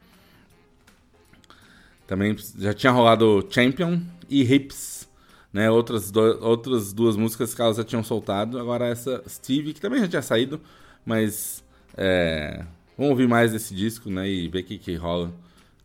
Também 2.06 2.36
já 2.58 2.74
tinha 2.74 2.92
rolado 2.92 3.46
Champion 3.50 4.00
e 4.28 4.42
Hips, 4.42 5.08
né? 5.52 5.70
Outras, 5.70 6.10
do, 6.10 6.20
outras 6.44 6.92
duas 6.92 7.16
músicas 7.16 7.54
que 7.54 7.62
elas 7.62 7.76
já 7.76 7.84
tinham 7.84 8.04
soltado. 8.04 8.58
Agora 8.58 8.86
essa 8.86 9.22
Steve, 9.28 9.72
que 9.72 9.80
também 9.80 10.00
já 10.00 10.08
tinha 10.08 10.22
saído, 10.22 10.60
mas 11.04 11.64
é, 11.96 12.64
vamos 12.96 13.12
ouvir 13.12 13.28
mais 13.28 13.52
desse 13.52 13.74
disco, 13.74 14.10
né? 14.10 14.28
E 14.28 14.48
ver 14.48 14.60
o 14.60 14.64
que, 14.64 14.78
que 14.78 14.94
rola, 14.96 15.32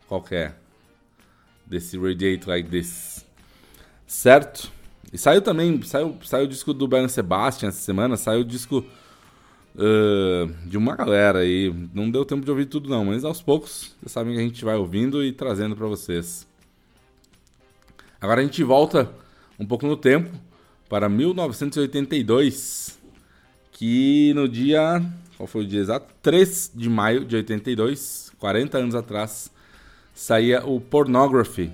qual 0.06 0.22
que 0.22 0.34
é 0.34 0.54
desse 1.66 1.96
Radiate 1.96 2.48
Like 2.48 2.68
This. 2.68 3.24
Certo? 4.06 4.70
E 5.12 5.16
saiu 5.16 5.40
também, 5.40 5.80
saiu, 5.82 6.18
saiu 6.24 6.44
o 6.44 6.48
disco 6.48 6.74
do 6.74 6.86
Belen 6.86 7.08
Sebastian 7.08 7.68
essa 7.68 7.80
semana, 7.80 8.16
saiu 8.16 8.40
o 8.40 8.44
disco 8.44 8.84
uh, 9.74 10.52
de 10.66 10.76
uma 10.76 10.96
galera 10.96 11.40
aí. 11.40 11.72
Não 11.94 12.10
deu 12.10 12.24
tempo 12.24 12.44
de 12.44 12.50
ouvir 12.50 12.66
tudo 12.66 12.88
não, 12.88 13.04
mas 13.04 13.24
aos 13.24 13.42
poucos, 13.42 13.94
vocês 14.00 14.12
sabem 14.12 14.34
que 14.34 14.40
a 14.40 14.42
gente 14.42 14.64
vai 14.64 14.76
ouvindo 14.76 15.24
e 15.24 15.32
trazendo 15.32 15.76
para 15.76 15.86
vocês. 15.86 16.46
Agora 18.20 18.40
a 18.40 18.44
gente 18.44 18.62
volta 18.62 19.10
um 19.58 19.66
pouco 19.66 19.86
no 19.86 19.96
tempo 19.96 20.30
para 20.88 21.08
1982, 21.08 22.98
que 23.72 24.32
no 24.34 24.48
dia, 24.48 25.02
qual 25.36 25.46
foi 25.46 25.62
o 25.62 25.66
dia 25.66 25.80
exato? 25.80 26.12
3 26.22 26.72
de 26.74 26.88
maio 26.90 27.24
de 27.24 27.36
82, 27.36 28.32
40 28.38 28.78
anos 28.78 28.94
atrás, 28.94 29.50
saía 30.14 30.66
o 30.66 30.80
Pornography 30.80 31.70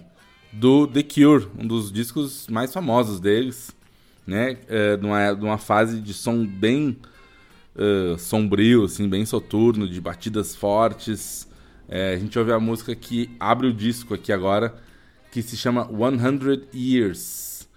do 0.53 0.86
The 0.86 1.03
Cure, 1.03 1.49
um 1.59 1.66
dos 1.66 1.90
discos 1.90 2.47
mais 2.49 2.72
famosos 2.72 3.18
deles, 3.18 3.70
né? 4.26 4.59
É, 4.68 4.97
numa, 4.97 5.32
numa 5.32 5.59
fase 5.59 6.01
de 6.01 6.14
som 6.14 6.44
bem 6.44 6.97
uh, 7.77 8.18
sombrio, 8.18 8.85
assim, 8.85 9.09
bem 9.09 9.24
soturno, 9.24 9.89
de 9.89 10.01
batidas 10.01 10.55
fortes. 10.57 11.49
É, 11.89 12.14
a 12.14 12.16
gente 12.18 12.39
ouve 12.39 12.53
a 12.53 12.59
música 12.59 12.95
que 12.95 13.31
abre 13.39 13.68
o 13.68 13.72
disco 13.72 14.14
aqui 14.14 14.33
agora, 14.33 14.74
que 15.31 15.43
se 15.43 15.57
chama 15.57 15.87
100 15.87 16.68
Years. 16.74 17.68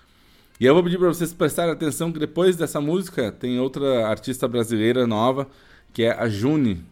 E 0.59 0.65
eu 0.65 0.73
vou 0.73 0.83
pedir 0.83 0.97
para 0.97 1.07
vocês 1.07 1.31
prestarem 1.31 1.71
atenção 1.71 2.11
que 2.11 2.19
depois 2.19 2.57
dessa 2.57 2.81
música 2.81 3.31
tem 3.31 3.59
outra 3.59 4.07
artista 4.07 4.47
brasileira 4.47 5.05
nova, 5.07 5.47
que 5.93 6.03
é 6.03 6.11
a 6.11 6.27
June, 6.27 6.83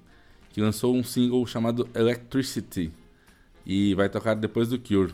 que 0.51 0.62
lançou 0.62 0.95
um 0.95 1.03
single 1.03 1.45
chamado 1.45 1.88
Electricity. 1.93 2.91
E 3.66 3.93
vai 3.95 4.08
tocar 4.08 4.36
depois 4.36 4.70
do 4.70 4.80
Cure. 4.80 5.14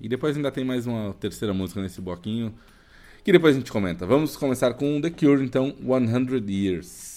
E 0.00 0.08
depois 0.08 0.36
ainda 0.36 0.50
tem 0.50 0.64
mais 0.64 0.86
uma 0.86 1.14
terceira 1.14 1.54
música 1.54 1.80
nesse 1.80 2.00
bloquinho, 2.00 2.52
que 3.24 3.32
depois 3.32 3.56
a 3.56 3.58
gente 3.58 3.72
comenta. 3.72 4.04
Vamos 4.04 4.36
começar 4.36 4.74
com 4.74 5.00
The 5.00 5.08
Cure, 5.08 5.42
então, 5.42 5.74
100 5.80 6.50
Years. 6.50 7.13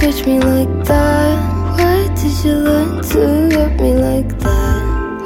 touch 0.00 0.24
me 0.26 0.38
like 0.38 0.84
that? 0.84 1.36
Why 1.76 2.06
did 2.14 2.44
you 2.44 2.54
learn 2.54 3.02
to 3.10 3.18
love 3.56 3.80
me 3.80 3.94
like 3.94 4.30
that? 4.38 4.82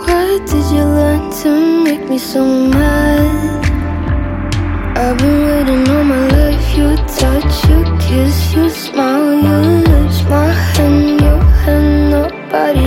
Why 0.07 0.39
did 0.49 0.67
you 0.75 0.85
learn 0.99 1.31
to 1.43 1.85
make 1.85 2.09
me 2.09 2.19
so 2.19 2.43
mad? 2.45 3.61
I've 4.97 5.19
been 5.19 5.39
waiting 5.49 5.89
all 5.91 6.05
my 6.05 6.27
life. 6.29 6.67
You 6.77 6.97
touch, 7.21 7.55
you 7.69 7.81
kiss, 8.01 8.55
you 8.55 8.71
smile, 8.71 9.35
you 9.47 9.59
lose 9.91 10.23
my 10.25 10.51
hand, 10.51 11.21
your 11.21 11.41
hand, 11.65 12.11
nobody. 12.11 12.82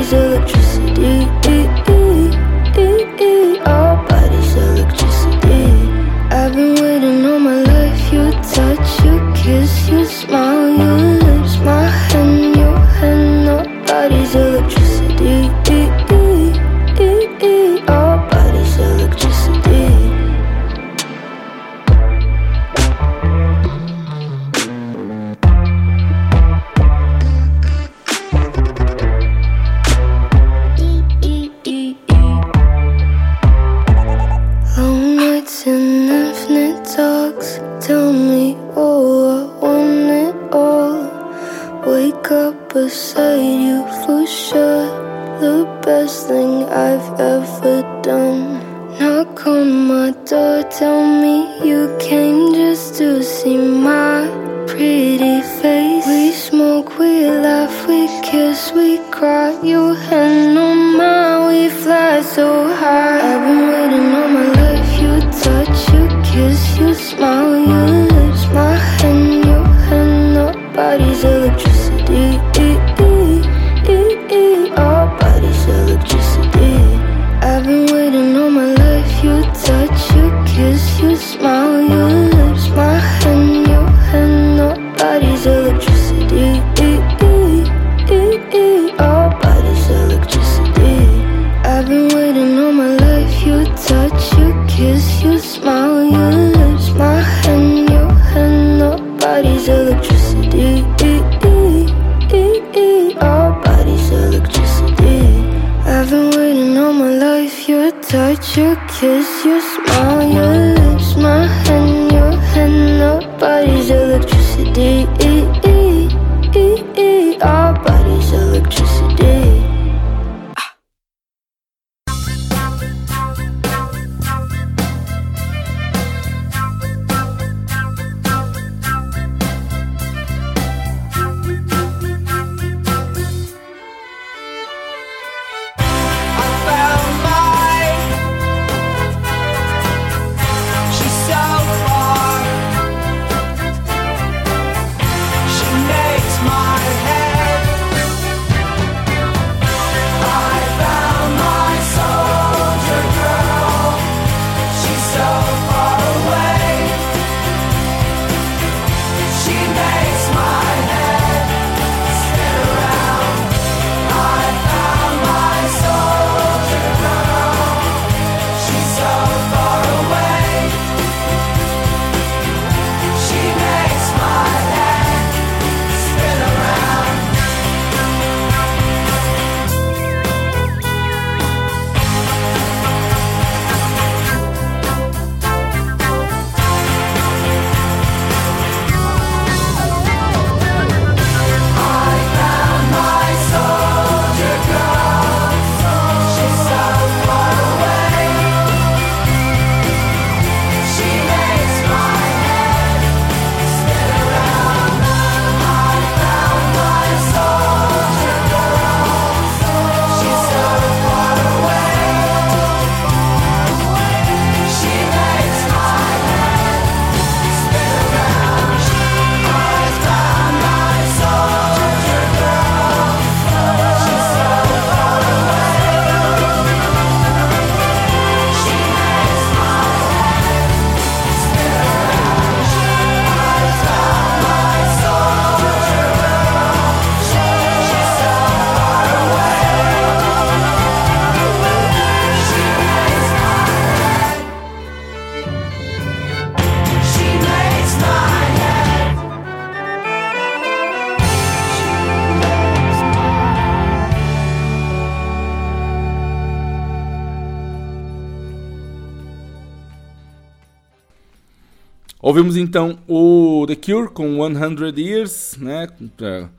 Ouvimos 262.35 262.57
então 262.57 262.99
o 263.07 263.65
The 263.65 263.77
Cure 263.77 264.09
com 264.09 264.39
100 264.39 264.99
Years, 265.01 265.57
né? 265.57 265.87
Pra 266.17 266.49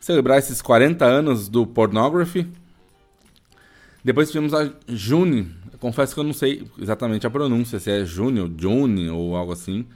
celebrar 0.00 0.40
esses 0.40 0.60
40 0.60 1.04
anos 1.04 1.48
do 1.48 1.64
Pornography. 1.64 2.50
Depois 4.02 4.32
tivemos 4.32 4.52
a 4.52 4.68
June. 4.88 5.54
Confesso 5.78 6.12
que 6.12 6.18
eu 6.18 6.24
não 6.24 6.32
sei 6.32 6.66
exatamente 6.76 7.24
a 7.24 7.30
pronúncia, 7.30 7.78
se 7.78 7.88
é 7.88 8.04
June 8.04 8.40
ou 8.40 8.50
June 8.58 9.08
ou 9.10 9.36
algo 9.36 9.52
assim. 9.52 9.86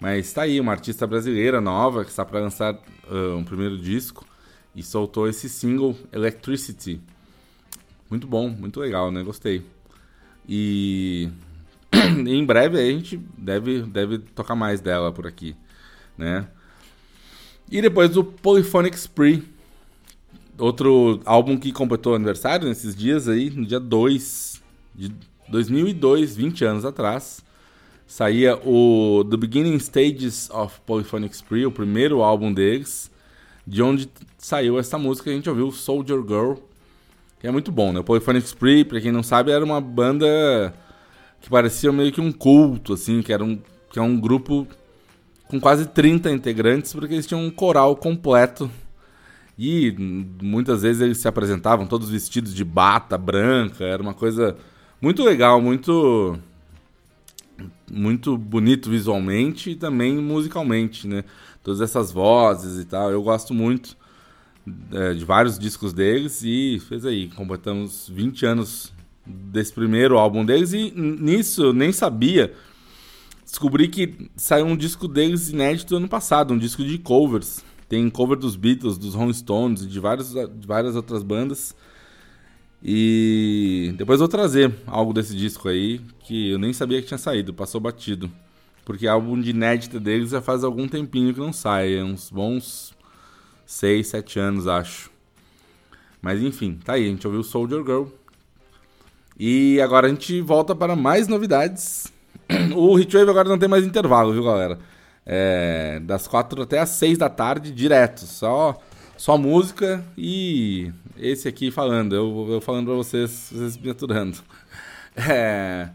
Mas 0.00 0.32
tá 0.32 0.42
aí, 0.42 0.60
uma 0.60 0.70
artista 0.70 1.04
brasileira 1.04 1.60
nova 1.60 2.04
que 2.04 2.10
está 2.10 2.24
para 2.24 2.38
lançar 2.38 2.74
uh, 3.10 3.36
um 3.36 3.42
primeiro 3.42 3.76
disco 3.76 4.24
e 4.72 4.84
soltou 4.84 5.28
esse 5.28 5.48
single 5.48 5.96
Electricity. 6.12 7.00
Muito 8.08 8.28
bom, 8.28 8.48
muito 8.50 8.78
legal, 8.78 9.10
né? 9.10 9.20
Gostei. 9.24 9.64
E 10.48 11.28
em 12.26 12.44
breve 12.44 12.78
a 12.78 12.90
gente 12.90 13.16
deve, 13.36 13.82
deve 13.82 14.18
tocar 14.18 14.54
mais 14.54 14.80
dela 14.80 15.12
por 15.12 15.26
aqui, 15.26 15.56
né? 16.16 16.46
E 17.70 17.80
depois 17.80 18.16
o 18.16 18.24
Polyphonic 18.24 18.96
Spree, 18.96 19.42
outro 20.58 21.20
álbum 21.24 21.56
que 21.56 21.72
completou 21.72 22.14
aniversário 22.14 22.68
nesses 22.68 22.94
dias 22.94 23.28
aí, 23.28 23.50
no 23.50 23.64
dia 23.64 23.80
2 23.80 24.62
de 24.94 25.12
2002, 25.48 26.36
20 26.36 26.64
anos 26.64 26.84
atrás. 26.84 27.42
Saía 28.06 28.56
o 28.56 29.24
The 29.30 29.36
Beginning 29.36 29.78
Stages 29.78 30.50
of 30.50 30.78
Polyphonic 30.84 31.34
Spree, 31.34 31.64
o 31.64 31.72
primeiro 31.72 32.22
álbum 32.22 32.52
deles, 32.52 33.10
de 33.66 33.82
onde 33.82 34.10
saiu 34.36 34.78
essa 34.78 34.98
música 34.98 35.30
a 35.30 35.32
gente 35.32 35.48
ouviu, 35.48 35.72
Soldier 35.72 36.20
Girl, 36.20 36.54
que 37.40 37.46
é 37.46 37.50
muito 37.50 37.72
bom, 37.72 37.92
né? 37.92 38.00
O 38.00 38.04
Polyphonic 38.04 38.46
Spree, 38.46 38.84
pra 38.84 39.00
quem 39.00 39.10
não 39.10 39.22
sabe, 39.22 39.50
era 39.50 39.64
uma 39.64 39.80
banda 39.80 40.74
que 41.44 41.50
parecia 41.50 41.92
meio 41.92 42.10
que 42.10 42.22
um 42.22 42.32
culto, 42.32 42.94
assim, 42.94 43.20
que 43.20 43.30
era 43.30 43.44
um, 43.44 43.58
que 43.90 43.98
é 43.98 44.02
um 44.02 44.18
grupo 44.18 44.66
com 45.46 45.60
quase 45.60 45.84
30 45.84 46.30
integrantes, 46.30 46.94
porque 46.94 47.12
eles 47.12 47.26
tinham 47.26 47.44
um 47.44 47.50
coral 47.50 47.94
completo. 47.96 48.70
E 49.58 49.94
muitas 50.42 50.80
vezes 50.80 51.02
eles 51.02 51.18
se 51.18 51.28
apresentavam 51.28 51.86
todos 51.86 52.08
vestidos 52.08 52.54
de 52.54 52.64
bata 52.64 53.18
branca, 53.18 53.84
era 53.84 54.02
uma 54.02 54.14
coisa 54.14 54.56
muito 55.02 55.22
legal, 55.22 55.60
muito 55.60 56.38
muito 57.92 58.38
bonito 58.38 58.88
visualmente 58.88 59.70
e 59.70 59.76
também 59.76 60.16
musicalmente, 60.16 61.06
né? 61.06 61.24
Todas 61.62 61.82
essas 61.82 62.10
vozes 62.10 62.82
e 62.82 62.86
tal, 62.86 63.10
eu 63.10 63.22
gosto 63.22 63.52
muito 63.52 63.98
é, 64.92 65.12
de 65.12 65.26
vários 65.26 65.58
discos 65.58 65.92
deles 65.92 66.40
e 66.42 66.80
fez 66.88 67.04
aí, 67.04 67.28
completamos 67.28 68.08
20 68.08 68.46
anos 68.46 68.93
desse 69.26 69.72
primeiro 69.72 70.18
álbum 70.18 70.44
deles 70.44 70.72
e 70.72 70.90
nisso 70.90 71.72
nem 71.72 71.92
sabia. 71.92 72.52
Descobri 73.44 73.88
que 73.88 74.30
saiu 74.36 74.66
um 74.66 74.76
disco 74.76 75.06
deles 75.06 75.50
inédito 75.50 75.96
ano 75.96 76.08
passado, 76.08 76.52
um 76.52 76.58
disco 76.58 76.84
de 76.84 76.98
covers. 76.98 77.64
Tem 77.88 78.08
cover 78.10 78.38
dos 78.38 78.56
Beatles, 78.56 78.98
dos 78.98 79.14
Rolling 79.14 79.34
Stones 79.34 79.82
e 79.82 79.86
de, 79.86 80.00
vários, 80.00 80.32
de 80.32 80.66
várias 80.66 80.96
outras 80.96 81.22
bandas. 81.22 81.74
E 82.82 83.94
depois 83.96 84.18
vou 84.18 84.28
trazer 84.28 84.74
algo 84.86 85.12
desse 85.12 85.34
disco 85.36 85.68
aí 85.68 86.00
que 86.20 86.50
eu 86.50 86.58
nem 86.58 86.72
sabia 86.72 87.00
que 87.00 87.06
tinha 87.06 87.18
saído, 87.18 87.54
passou 87.54 87.80
batido. 87.80 88.30
Porque 88.84 89.06
álbum 89.06 89.40
de 89.40 89.50
inédita 89.50 89.98
deles 89.98 90.30
já 90.30 90.42
faz 90.42 90.62
algum 90.62 90.86
tempinho 90.86 91.32
que 91.32 91.40
não 91.40 91.52
sai, 91.52 91.94
é 91.94 92.04
uns 92.04 92.30
bons 92.30 92.92
6, 93.64 94.06
7 94.06 94.38
anos, 94.38 94.66
acho. 94.66 95.10
Mas 96.20 96.42
enfim, 96.42 96.78
tá 96.84 96.94
aí, 96.94 97.04
a 97.04 97.08
gente 97.08 97.26
ouviu 97.26 97.42
Soldier 97.42 97.82
Girl. 97.82 98.04
E 99.38 99.80
agora 99.80 100.06
a 100.06 100.10
gente 100.10 100.40
volta 100.40 100.74
para 100.74 100.94
mais 100.94 101.28
novidades. 101.28 102.12
O 102.76 102.98
Hitwave 102.98 103.30
agora 103.30 103.48
não 103.48 103.58
tem 103.58 103.68
mais 103.68 103.84
intervalo, 103.84 104.32
viu, 104.32 104.44
galera? 104.44 104.78
É, 105.26 106.00
das 106.00 106.28
4 106.28 106.62
até 106.62 106.78
as 106.78 106.90
6 106.90 107.18
da 107.18 107.28
tarde, 107.28 107.72
direto. 107.72 108.26
Só, 108.26 108.80
só 109.16 109.38
música 109.38 110.04
e 110.16 110.92
esse 111.16 111.48
aqui 111.48 111.70
falando. 111.70 112.14
Eu, 112.14 112.46
eu 112.50 112.60
falando 112.60 112.86
pra 112.86 112.94
vocês, 112.94 113.50
vocês 113.52 113.76
me 113.76 113.90
aturando. 113.90 114.38
É, 115.16 115.90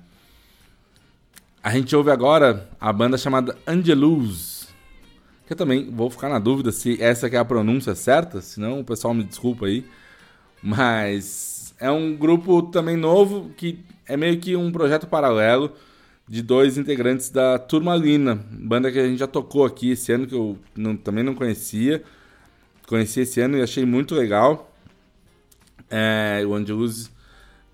a 1.62 1.72
gente 1.72 1.94
ouve 1.94 2.10
agora 2.10 2.70
a 2.80 2.94
banda 2.94 3.18
chamada 3.18 3.58
Angelus. 3.68 4.70
Que 5.46 5.52
eu 5.52 5.58
também 5.58 5.92
vou 5.92 6.10
ficar 6.10 6.30
na 6.30 6.40
dúvida 6.40 6.72
se 6.72 7.02
essa 7.04 7.28
é 7.28 7.36
a 7.36 7.44
pronúncia 7.44 7.94
certa, 7.96 8.40
senão 8.40 8.80
o 8.80 8.84
pessoal 8.84 9.14
me 9.14 9.26
desculpa 9.26 9.66
aí. 9.66 9.86
Mas 10.64 11.49
é 11.80 11.90
um 11.90 12.16
grupo 12.16 12.62
também 12.64 12.98
novo 12.98 13.50
que 13.56 13.80
é 14.06 14.18
meio 14.18 14.40
que 14.40 14.56
um 14.56 14.72
projeto 14.72 15.08
paralelo 15.08 15.74
de 16.28 16.42
dois 16.42 16.78
integrantes 16.78 17.30
da 17.30 17.58
Turmalina, 17.58 18.36
banda 18.36 18.92
que 18.92 19.00
a 19.00 19.08
gente 19.08 19.18
já 19.18 19.28
tocou 19.28 19.66
aqui 19.66 19.92
esse 19.92 20.12
ano, 20.12 20.28
que 20.28 20.36
eu 20.36 20.60
não, 20.76 20.96
também 20.96 21.24
não 21.24 21.34
conhecia. 21.34 22.04
Conheci 22.88 23.22
esse 23.22 23.42
ano 23.42 23.58
e 23.58 23.62
achei 23.62 23.86
muito 23.86 24.14
legal. 24.14 24.72
É, 25.90 26.44
o 26.46 26.54
Angelus 26.54 27.10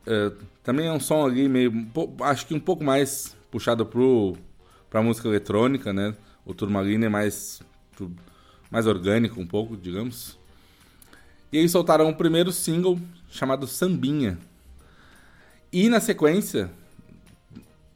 é, 0.05 0.31
também 0.63 0.87
é 0.87 0.91
um 0.91 0.99
som 0.99 1.25
ali 1.25 1.49
meio. 1.49 1.87
Acho 2.21 2.47
que 2.47 2.53
um 2.53 2.59
pouco 2.59 2.83
mais 2.83 3.35
puxado 3.51 3.85
pro, 3.85 4.37
pra 4.89 5.01
música 5.01 5.27
eletrônica, 5.27 5.91
né? 5.91 6.15
O 6.45 6.53
Turmalina 6.53 7.07
é 7.07 7.09
mais, 7.09 7.61
mais 8.71 8.87
orgânico 8.87 9.39
um 9.39 9.47
pouco, 9.47 9.75
digamos. 9.75 10.37
E 11.51 11.57
eles 11.57 11.71
soltaram 11.71 12.09
o 12.09 12.15
primeiro 12.15 12.51
single 12.51 12.99
chamado 13.29 13.67
Sambinha. 13.67 14.37
E 15.71 15.89
na 15.89 15.99
sequência, 15.99 16.71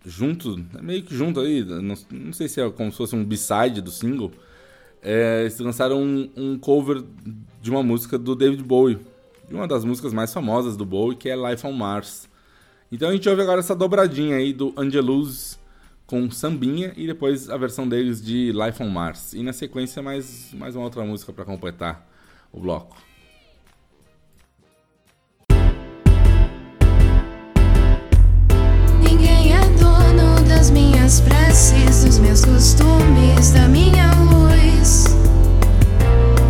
junto, 0.06 0.64
meio 0.82 1.04
que 1.04 1.16
junto 1.16 1.39
aí, 1.39 1.64
não, 1.64 1.95
não 2.12 2.34
sei 2.34 2.47
se 2.47 2.62
é 2.62 2.70
como 2.70 2.91
se 2.91 2.97
fosse 2.97 3.16
um 3.16 3.24
b-side 3.24 3.82
do 3.82 3.91
single, 3.91 4.32
é, 5.02 5.41
eles 5.41 5.60
lançaram 5.60 6.02
um, 6.02 6.30
um, 6.36 6.60
cover 6.60 7.04
de 7.62 7.70
uma 7.70 7.82
música 7.82 8.18
do 8.18 8.36
David 8.36 8.64
Bowie, 8.64 9.00
de 9.47 9.54
uma 9.54 9.68
das 9.68 9.86
músicas 9.86 10.14
mais 10.14 10.34
famosas 10.34 10.76
do 10.76 10.86
Bowie, 10.86 11.16
que 11.16 11.30
é 11.30 11.36
Life 11.36 11.66
on 11.66 11.72
Mars. 11.72 12.28
Então 12.91 13.10
a 13.10 13.14
gente 13.14 13.30
ouve 13.30 13.41
agora 13.41 13.60
essa 13.60 13.76
dobradinha 13.76 14.36
aí 14.36 14.52
do 14.52 14.74
Angelus 14.76 15.60
com 16.06 16.30
Sambinha 16.32 16.91
e 16.97 17.06
depois 17.06 17.50
a 17.50 17.58
versão 17.58 17.88
deles 17.88 18.22
de 18.22 18.52
Life 18.52 18.82
on 18.82 18.89
Mars. 18.89 19.34
E 19.34 19.43
na 19.43 19.54
sequência 19.54 20.02
mais, 20.02 20.54
mais 20.54 20.76
uma 20.76 20.84
outra 20.84 21.04
música 21.04 21.32
para 21.32 21.45
completar 21.45 22.06
o 22.52 22.60
bloco. 22.60 23.09
Minhas 31.10 31.22
preces, 31.22 32.03
dos 32.03 32.20
meus 32.20 32.45
costumes, 32.45 33.49
da 33.51 33.68
minha 33.68 34.12
luz. 34.30 35.05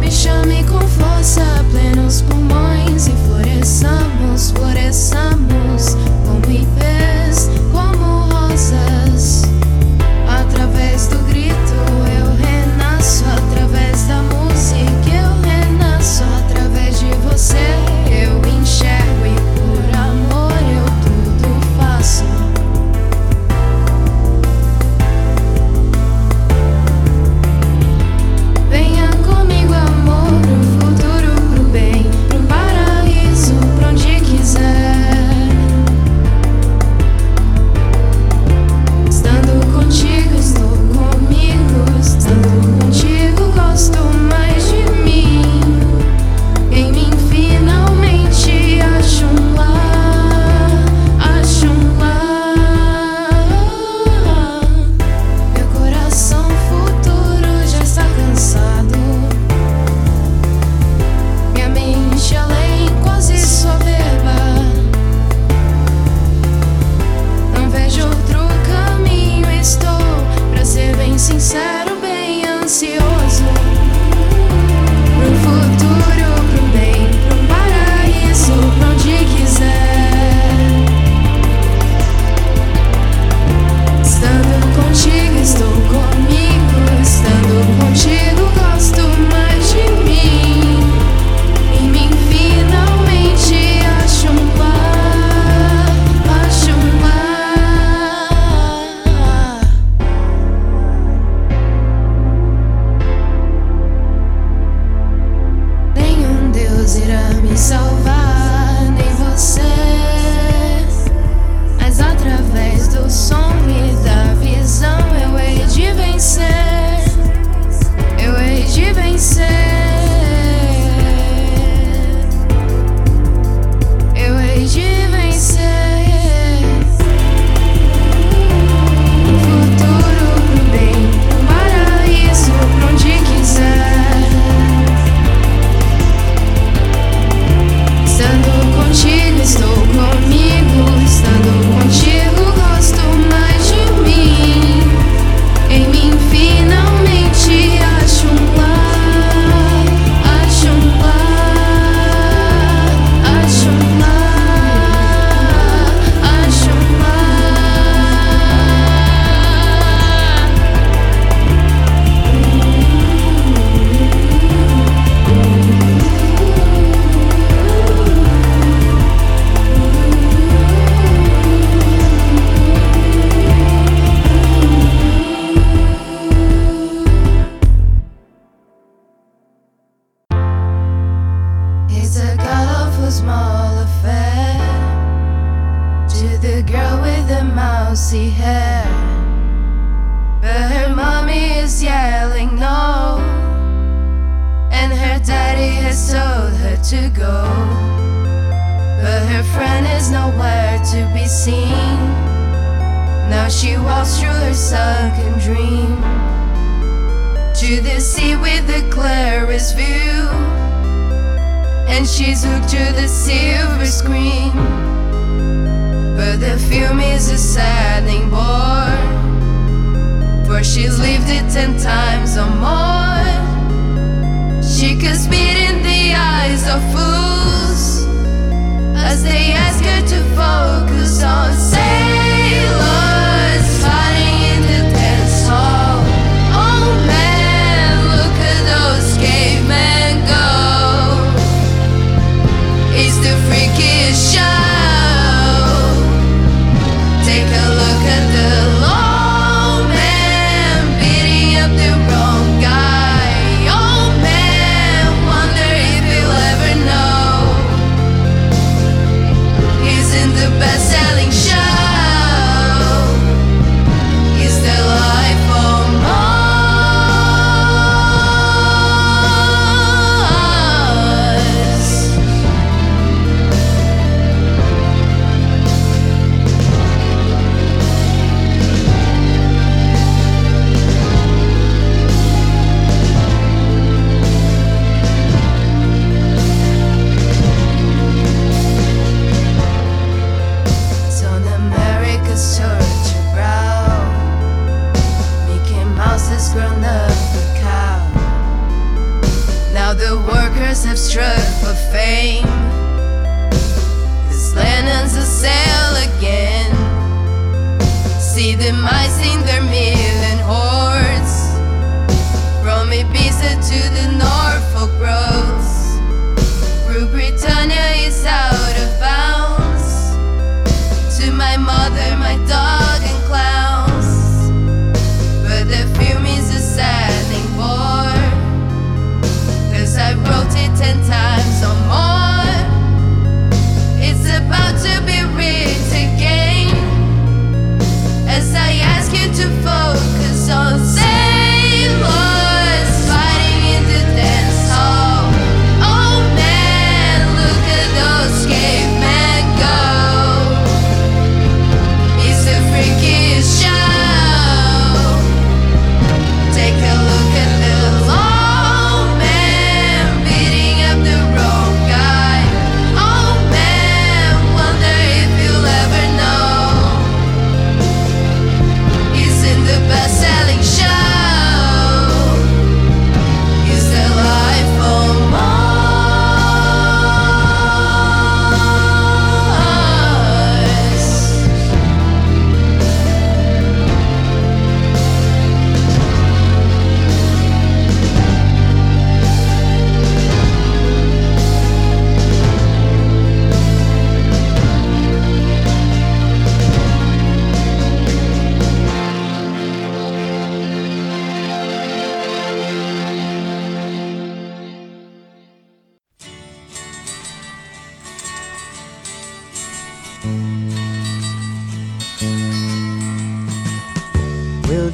Me 0.01 0.11
chame 0.11 0.65
com 0.65 0.79
força, 0.79 1.41
plenos 1.71 2.21
pulmões 2.23 3.07
e 3.07 3.13
floresçamos, 3.25 4.51
floresçamos 4.51 5.95
como 6.25 6.53
ipês, 6.53 7.49
como 7.71 8.25
rosas. 8.33 9.43
Através 10.27 11.07
do 11.07 11.19
grito 11.29 11.58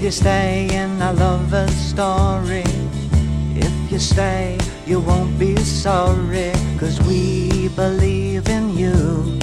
you 0.06 0.12
stay 0.12 0.68
in 0.72 1.02
our 1.02 1.14
lover's 1.14 1.74
story, 1.74 2.64
if 3.56 3.92
you 3.92 3.98
stay, 3.98 4.56
you 4.86 5.00
won't 5.00 5.40
be 5.40 5.56
sorry, 5.58 6.52
cause 6.78 7.02
we 7.08 7.70
believe 7.70 8.48
in 8.48 8.70
you. 8.78 9.40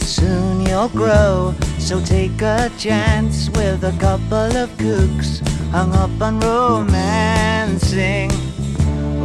Soon 0.00 0.66
you'll 0.66 0.88
grow, 0.88 1.54
so 1.78 2.00
take 2.04 2.42
a 2.42 2.68
chance 2.78 3.48
with 3.50 3.84
a 3.84 3.94
couple 4.00 4.50
of 4.56 4.70
kooks 4.70 5.38
hung 5.70 5.92
up 5.94 6.20
on 6.20 6.40
romancing. 6.40 8.30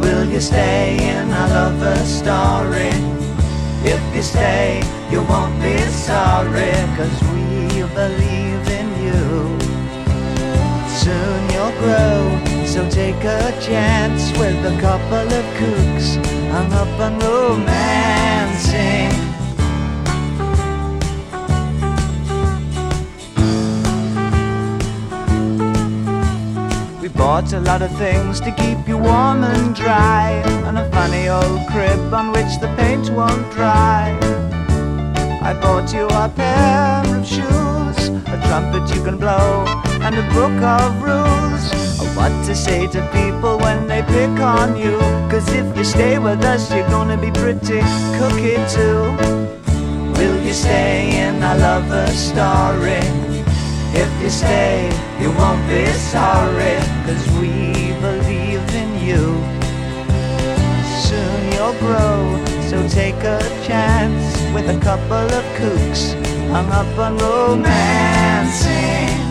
Will 0.00 0.24
you 0.30 0.40
stay 0.40 0.94
in 1.10 1.28
our 1.32 1.48
lover's 1.48 2.08
story? 2.22 2.94
If 3.82 4.00
you 4.14 4.22
stay, 4.22 4.80
you 5.10 5.24
won't 5.24 5.60
be 5.60 5.76
sorry, 6.06 6.70
cause 6.96 7.18
we 7.32 7.82
believe 7.98 8.68
in 8.68 8.88
you 9.02 9.53
soon 11.04 11.42
you'll 11.52 11.76
grow. 11.84 12.16
So 12.64 12.80
take 12.88 13.22
a 13.24 13.52
chance 13.60 14.22
with 14.38 14.58
a 14.72 14.74
couple 14.80 15.26
of 15.38 15.44
kooks 15.58 16.08
hung 16.54 16.72
up 16.82 16.92
on 17.06 17.12
romancing. 17.18 19.12
We 27.02 27.08
bought 27.08 27.52
a 27.52 27.60
lot 27.60 27.82
of 27.82 27.92
things 27.98 28.40
to 28.40 28.50
keep 28.52 28.88
you 28.88 28.96
warm 28.96 29.44
and 29.44 29.74
dry, 29.74 30.30
and 30.66 30.78
a 30.78 30.90
funny 30.90 31.28
old 31.28 31.60
crib 31.70 32.14
on 32.14 32.32
which 32.32 32.52
the 32.62 32.70
paint 32.78 33.10
won't 33.10 33.46
dry. 33.52 34.18
I 35.48 35.52
bought 35.52 35.92
you 35.92 36.06
a 36.06 36.28
pair 36.30 37.04
of 37.14 37.26
shoes, 37.26 37.98
a 38.34 38.36
trumpet 38.46 38.84
you 38.94 39.02
can 39.04 39.18
blow 39.18 39.84
and 40.04 40.16
a 40.16 40.22
book 40.34 40.62
of 40.62 41.02
rules 41.02 41.72
of 41.98 42.14
what 42.14 42.28
to 42.44 42.54
say 42.54 42.86
to 42.86 43.00
people 43.08 43.58
when 43.58 43.86
they 43.86 44.02
pick 44.02 44.38
on 44.38 44.76
you. 44.76 44.98
Cause 45.30 45.48
if 45.48 45.74
you 45.76 45.84
stay 45.84 46.18
with 46.18 46.44
us, 46.44 46.70
you're 46.70 46.86
gonna 46.88 47.16
be 47.16 47.30
pretty 47.30 47.80
cookie 48.18 48.60
too. 48.68 49.16
Will 50.16 50.38
you 50.44 50.52
stay 50.52 51.26
in 51.26 51.42
our 51.42 51.56
lover 51.56 52.06
story? 52.08 53.00
If 53.96 54.10
you 54.22 54.28
stay, 54.28 54.92
you 55.20 55.32
won't 55.32 55.66
be 55.68 55.86
sorry, 56.12 56.76
cause 57.06 57.24
we 57.40 57.94
believe 58.04 58.68
in 58.82 58.90
you. 59.08 59.24
Soon 61.08 61.40
you'll 61.52 61.78
grow, 61.80 62.44
so 62.68 62.76
take 62.88 63.24
a 63.24 63.40
chance 63.66 64.36
with 64.52 64.68
a 64.68 64.78
couple 64.80 65.26
of 65.38 65.44
kooks 65.56 66.12
hung 66.50 66.70
up 66.70 66.98
on 66.98 67.16
romancing. 67.16 69.23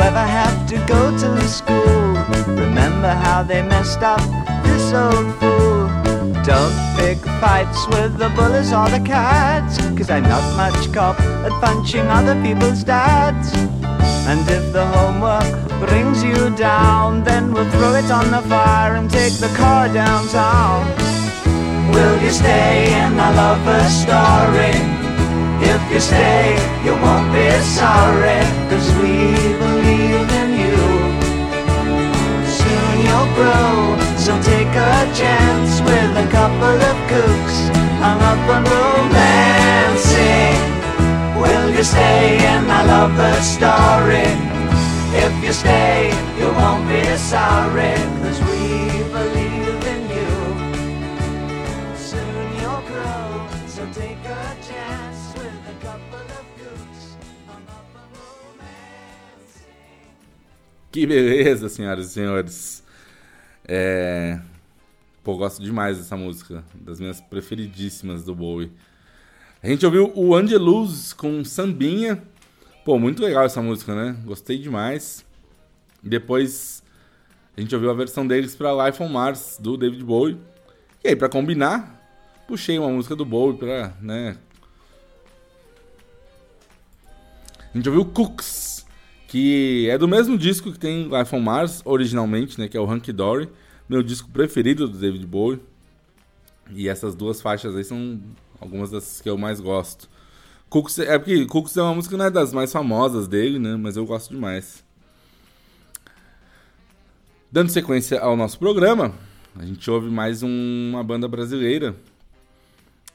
Ever 0.00 0.26
have 0.40 0.66
to 0.68 0.76
go 0.86 1.10
to 1.18 1.48
school, 1.48 2.14
remember 2.54 3.08
how 3.08 3.42
they 3.42 3.62
messed 3.62 4.02
up 4.02 4.20
this 4.64 4.92
old 4.92 5.34
fool. 5.36 5.88
Don't 6.44 6.76
pick 6.96 7.18
fights 7.40 7.86
with 7.88 8.16
the 8.16 8.30
bullies 8.36 8.72
or 8.72 8.88
the 8.88 9.00
cats, 9.04 9.78
cause 9.96 10.10
I'm 10.10 10.22
not 10.22 10.44
much 10.56 10.92
cop 10.92 11.20
at 11.20 11.52
punching 11.60 12.06
other 12.06 12.40
people's 12.42 12.84
dads. 12.84 13.52
And 14.30 14.40
if 14.48 14.72
the 14.72 14.86
homework 14.86 15.48
brings 15.86 16.22
you 16.22 16.50
down, 16.56 17.24
then 17.24 17.52
we'll 17.52 17.70
throw 17.70 17.94
it 17.94 18.10
on 18.10 18.30
the 18.30 18.42
fire 18.48 18.94
and 18.94 19.10
take 19.10 19.34
the 19.34 19.52
car 19.56 19.88
downtown. 19.88 20.86
Will 21.92 22.22
you 22.22 22.30
stay 22.30 22.92
in 23.02 23.16
my 23.16 23.30
lover's 23.34 23.92
story? 24.04 24.97
If 25.60 25.82
you 25.92 26.00
stay, 26.00 26.54
you 26.84 26.94
won't 26.94 27.32
be 27.32 27.50
sorry, 27.62 28.40
cause 28.70 28.88
we 29.02 29.34
believe 29.58 30.30
in 30.42 30.50
you. 30.62 30.78
Soon 32.46 32.94
you'll 33.06 33.30
grow, 33.34 33.98
so 34.16 34.32
take 34.42 34.70
a 34.70 34.96
chance 35.14 35.80
with 35.82 36.24
a 36.24 36.26
couple 36.30 36.78
of 36.90 36.96
kooks 37.10 37.58
hung 37.98 38.20
up 38.22 38.38
on 38.54 38.62
romancing. 38.74 40.58
Will 41.40 41.70
you 41.74 41.82
stay 41.82 42.38
in 42.52 42.66
my 42.66 42.82
lover's 42.84 43.44
story? 43.44 44.30
If 45.24 45.32
you 45.42 45.52
stay, 45.52 46.12
you 46.38 46.48
won't 46.52 46.86
be 46.88 47.02
sorry, 47.16 47.94
cause 48.22 48.40
we 48.46 49.02
believe 49.10 49.47
Que 60.90 61.06
beleza, 61.06 61.68
senhoras 61.68 62.06
e 62.06 62.10
senhores. 62.10 62.82
É... 63.66 64.40
Pô, 65.22 65.36
gosto 65.36 65.62
demais 65.62 65.98
dessa 65.98 66.16
música. 66.16 66.64
Das 66.74 66.98
minhas 66.98 67.20
preferidíssimas 67.20 68.24
do 68.24 68.34
Bowie. 68.34 68.72
A 69.62 69.68
gente 69.68 69.84
ouviu 69.84 70.12
o 70.14 70.34
Angelus 70.34 71.12
com 71.12 71.44
Sambinha. 71.44 72.22
Pô, 72.84 72.98
muito 72.98 73.22
legal 73.22 73.44
essa 73.44 73.60
música, 73.60 73.94
né? 73.94 74.16
Gostei 74.24 74.58
demais. 74.58 75.24
Depois 76.02 76.82
a 77.56 77.60
gente 77.60 77.74
ouviu 77.74 77.90
a 77.90 77.94
versão 77.94 78.26
deles 78.26 78.54
pra 78.54 78.86
Life 78.86 79.02
on 79.02 79.08
Mars, 79.08 79.58
do 79.60 79.76
David 79.76 80.04
Bowie. 80.04 80.38
E 81.04 81.08
aí, 81.08 81.16
pra 81.16 81.28
combinar, 81.28 82.00
puxei 82.46 82.78
uma 82.78 82.88
música 82.88 83.16
do 83.16 83.24
Bowie 83.24 83.58
pra, 83.58 83.92
né... 84.00 84.38
A 87.74 87.76
gente 87.76 87.88
ouviu 87.88 88.04
Cooks, 88.06 88.77
que 89.28 89.86
é 89.90 89.96
do 89.98 90.08
mesmo 90.08 90.36
disco 90.38 90.72
que 90.72 90.78
tem 90.78 91.04
Life 91.04 91.36
on 91.36 91.40
Mars, 91.40 91.82
originalmente, 91.84 92.58
né? 92.58 92.66
Que 92.66 92.76
é 92.76 92.80
o 92.80 92.90
Hunky 92.90 93.12
Dory. 93.12 93.48
Meu 93.88 94.02
disco 94.02 94.28
preferido 94.30 94.88
do 94.88 94.98
David 94.98 95.24
Bowie. 95.26 95.60
E 96.70 96.88
essas 96.88 97.14
duas 97.14 97.40
faixas 97.40 97.76
aí 97.76 97.84
são 97.84 98.20
algumas 98.58 98.90
das 98.90 99.20
que 99.20 99.28
eu 99.28 99.36
mais 99.38 99.60
gosto. 99.60 100.08
Cooks, 100.70 100.98
é 100.98 101.18
porque 101.18 101.44
Cooks 101.46 101.76
é 101.76 101.82
uma 101.82 101.94
música 101.94 102.16
não 102.16 102.24
é 102.24 102.30
das 102.30 102.52
mais 102.52 102.72
famosas 102.72 103.28
dele, 103.28 103.58
né? 103.58 103.76
Mas 103.76 103.96
eu 103.98 104.06
gosto 104.06 104.30
demais. 104.34 104.82
Dando 107.52 107.70
sequência 107.70 108.20
ao 108.20 108.36
nosso 108.36 108.58
programa, 108.58 109.12
a 109.58 109.64
gente 109.64 109.90
ouve 109.90 110.10
mais 110.10 110.42
um- 110.42 110.90
uma 110.90 111.04
banda 111.04 111.26
brasileira, 111.28 111.94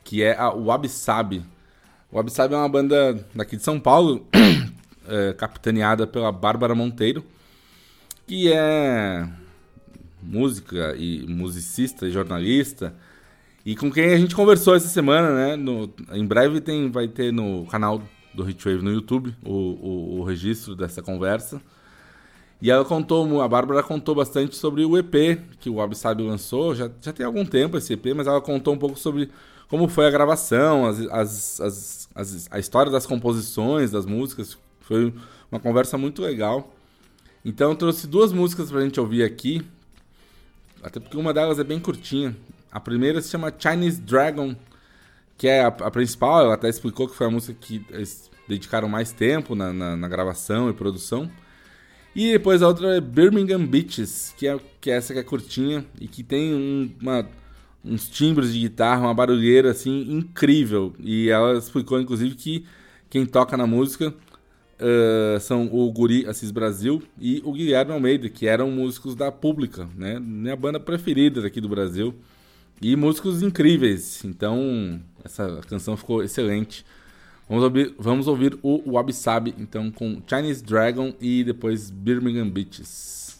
que 0.03 0.23
é 0.23 0.35
a 0.37 0.49
Wabi 0.49 0.89
Sabi. 0.89 1.43
O 2.11 2.15
Wabi 2.17 2.31
Sabi 2.31 2.53
é 2.53 2.57
uma 2.57 2.69
banda 2.69 3.25
daqui 3.33 3.55
de 3.57 3.63
São 3.63 3.79
Paulo, 3.79 4.25
é, 5.07 5.33
capitaneada 5.33 6.07
pela 6.07 6.31
Bárbara 6.31 6.75
Monteiro, 6.75 7.23
que 8.27 8.51
é 8.51 9.27
música 10.21 10.95
e 10.97 11.25
musicista 11.27 12.07
e 12.07 12.11
jornalista, 12.11 12.93
e 13.65 13.75
com 13.75 13.91
quem 13.91 14.05
a 14.13 14.17
gente 14.17 14.35
conversou 14.35 14.75
essa 14.75 14.87
semana, 14.87 15.33
né? 15.35 15.55
No- 15.55 15.89
em 16.11 16.25
breve 16.25 16.61
tem, 16.61 16.91
vai 16.91 17.07
ter 17.07 17.31
no 17.31 17.65
canal 17.67 18.01
do 18.33 18.49
Hitwave 18.49 18.81
no 18.83 18.91
YouTube 18.91 19.35
o, 19.45 19.51
o, 19.51 20.19
o 20.19 20.23
registro 20.23 20.75
dessa 20.75 21.01
conversa. 21.01 21.61
E 22.61 22.71
ela 22.71 22.85
contou, 22.85 23.41
a 23.41 23.47
Bárbara 23.47 23.83
contou 23.83 24.15
bastante 24.15 24.55
sobre 24.55 24.85
o 24.85 24.97
EP 24.97 25.13
que 25.59 25.69
o 25.69 25.75
Wabi 25.75 25.95
Sabi 25.97 26.23
lançou. 26.23 26.73
Já, 26.73 26.89
já 27.01 27.11
tem 27.11 27.25
algum 27.25 27.45
tempo 27.45 27.77
esse 27.77 27.93
EP, 27.93 28.07
mas 28.15 28.25
ela 28.27 28.39
contou 28.41 28.73
um 28.73 28.77
pouco 28.77 28.97
sobre 28.97 29.29
como 29.67 29.87
foi 29.89 30.05
a 30.07 30.11
gravação, 30.11 30.85
as, 30.85 30.99
as, 31.11 31.61
as, 31.61 32.09
as- 32.15 32.47
a 32.51 32.59
história 32.59 32.91
das 32.91 33.05
composições, 33.05 33.91
das 33.91 34.05
músicas. 34.05 34.57
Foi 34.93 35.11
uma 35.51 35.59
conversa 35.59 35.97
muito 35.97 36.21
legal. 36.21 36.71
Então 37.43 37.71
eu 37.71 37.75
trouxe 37.75 38.05
duas 38.05 38.31
músicas 38.31 38.69
pra 38.69 38.81
gente 38.81 38.99
ouvir 38.99 39.23
aqui. 39.23 39.65
Até 40.83 40.99
porque 40.99 41.17
uma 41.17 41.33
delas 41.33 41.57
é 41.57 41.63
bem 41.63 41.79
curtinha. 41.79 42.35
A 42.71 42.79
primeira 42.79 43.19
se 43.19 43.29
chama 43.29 43.51
Chinese 43.57 43.99
Dragon, 43.99 44.55
que 45.35 45.47
é 45.47 45.61
a, 45.63 45.67
a 45.67 45.89
principal. 45.89 46.41
Ela 46.41 46.53
até 46.53 46.69
explicou 46.69 47.07
que 47.07 47.15
foi 47.15 47.25
a 47.25 47.31
música 47.31 47.57
que 47.59 47.83
eles 47.89 48.29
dedicaram 48.47 48.87
mais 48.87 49.11
tempo 49.11 49.55
na, 49.55 49.73
na, 49.73 49.97
na 49.97 50.07
gravação 50.07 50.69
e 50.69 50.73
produção. 50.73 51.27
E 52.15 52.31
depois 52.33 52.61
a 52.61 52.67
outra 52.67 52.97
é 52.97 53.01
Birmingham 53.01 53.65
Beaches, 53.65 54.35
que 54.37 54.47
é, 54.47 54.59
que 54.79 54.91
é 54.91 54.97
essa 54.97 55.11
que 55.11 55.19
é 55.19 55.23
curtinha 55.23 55.83
e 55.99 56.07
que 56.07 56.21
tem 56.21 56.53
um- 56.53 56.91
uma- 57.01 57.27
uns 57.83 58.07
timbres 58.07 58.53
de 58.53 58.59
guitarra, 58.59 59.01
uma 59.07 59.13
barulheira 59.15 59.71
assim 59.71 60.01
incrível. 60.11 60.93
E 60.99 61.29
ela 61.29 61.57
explicou 61.57 61.99
inclusive 61.99 62.35
que 62.35 62.63
quem 63.09 63.25
toca 63.25 63.57
na 63.57 63.65
música 63.65 64.13
ah, 64.79 65.39
são 65.39 65.69
o 65.71 65.91
Guri 65.91 66.25
Assis 66.27 66.51
Brasil 66.51 67.01
e 67.19 67.41
o 67.45 67.53
Guilherme 67.53 67.91
Almeida, 67.91 68.29
que 68.29 68.47
eram 68.47 68.69
músicos 68.71 69.15
da 69.15 69.31
Pública, 69.31 69.87
né? 69.95 70.19
Minha 70.19 70.55
banda 70.55 70.79
preferida 70.79 71.41
daqui 71.41 71.61
do 71.61 71.69
Brasil. 71.69 72.13
E 72.81 72.95
músicos 72.95 73.41
incríveis. 73.41 74.25
Então, 74.25 74.99
essa 75.23 75.61
canção 75.69 75.95
ficou 75.95 76.21
excelente. 76.21 76.85
Vamos 77.47 77.63
ouvir, 77.63 77.95
vamos 77.97 78.27
ouvir 78.27 78.57
o 78.61 78.91
Wabi 78.91 79.13
então, 79.57 79.91
com 79.91 80.21
Chinese 80.27 80.63
Dragon 80.63 81.13
e 81.21 81.43
depois 81.43 81.89
Birmingham 81.89 82.49
Beaches. 82.49 83.39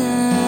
Time 0.00 0.39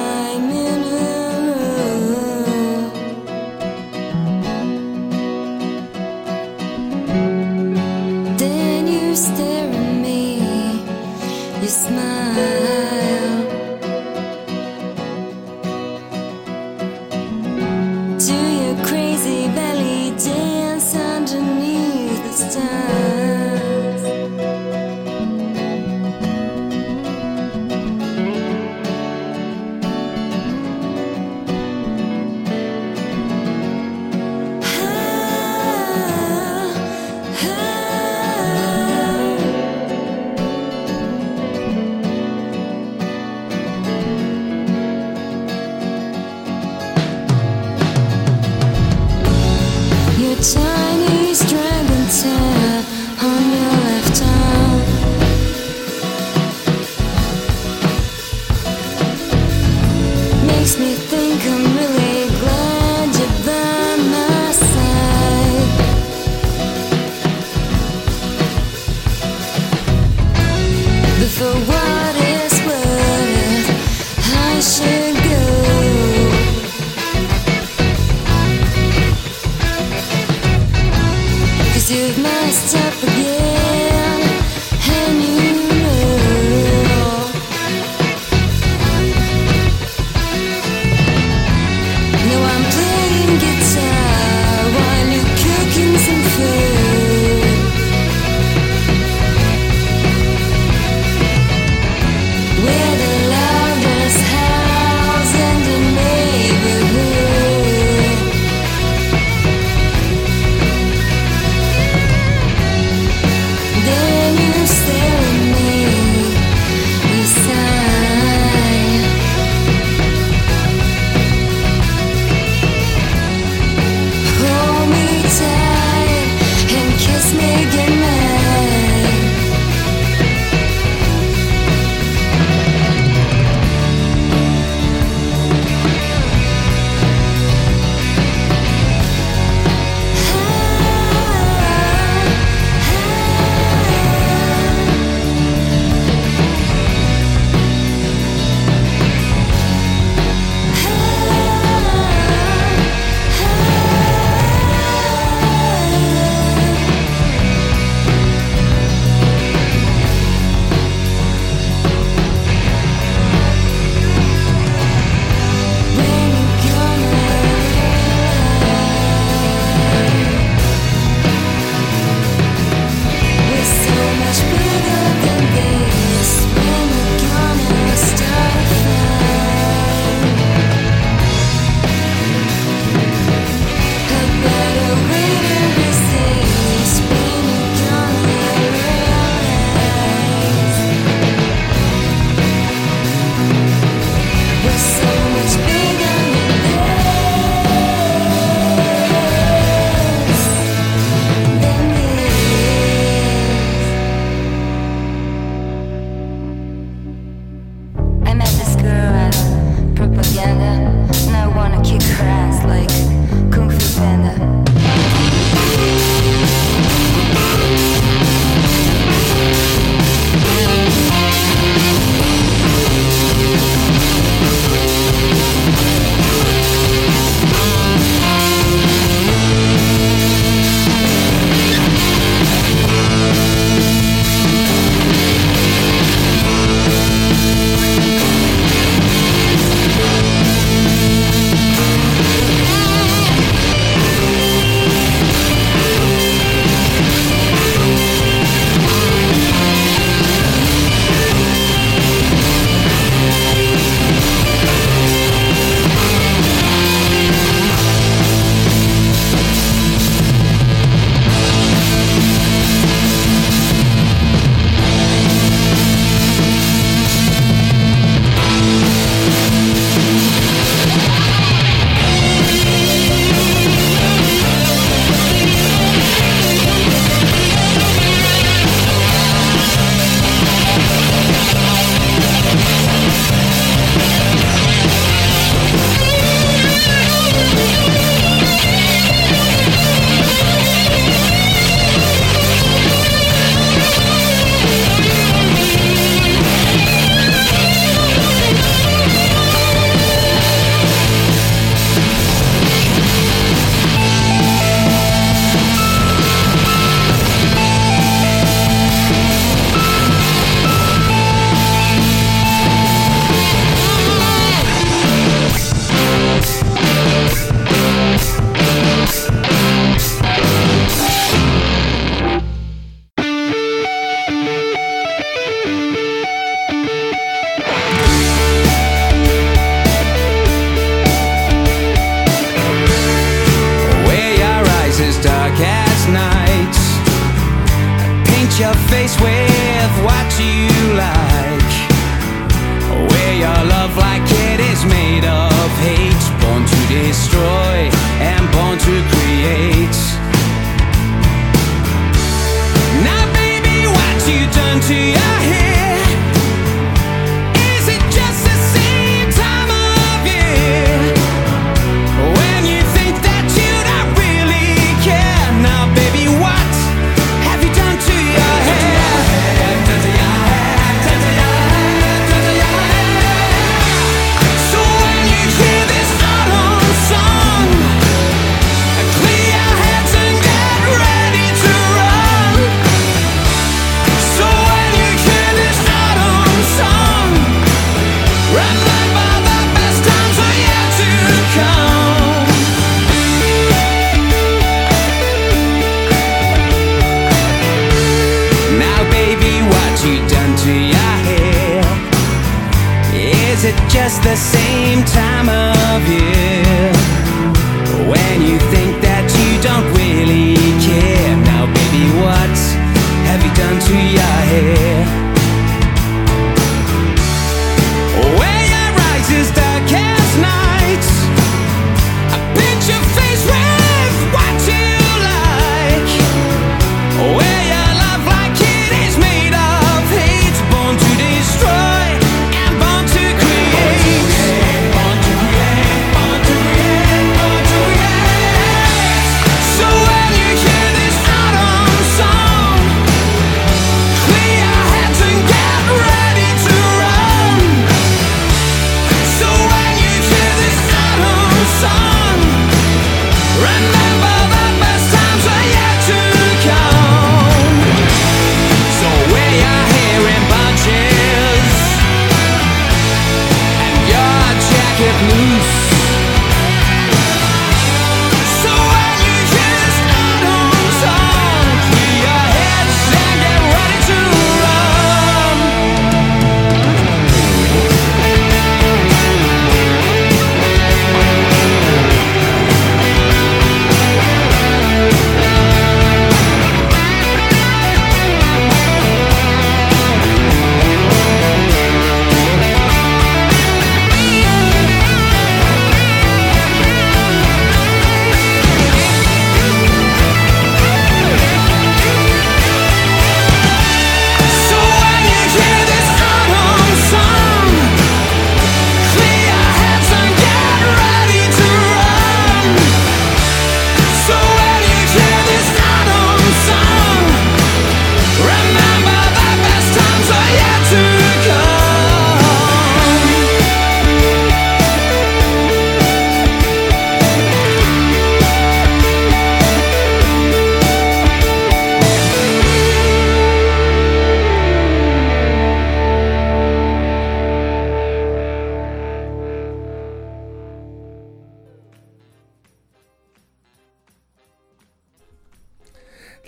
your 338.59 338.75
face 338.91 339.19
with 339.21 340.05
what 340.05 340.39
you 340.39 340.95
like. 340.95 341.42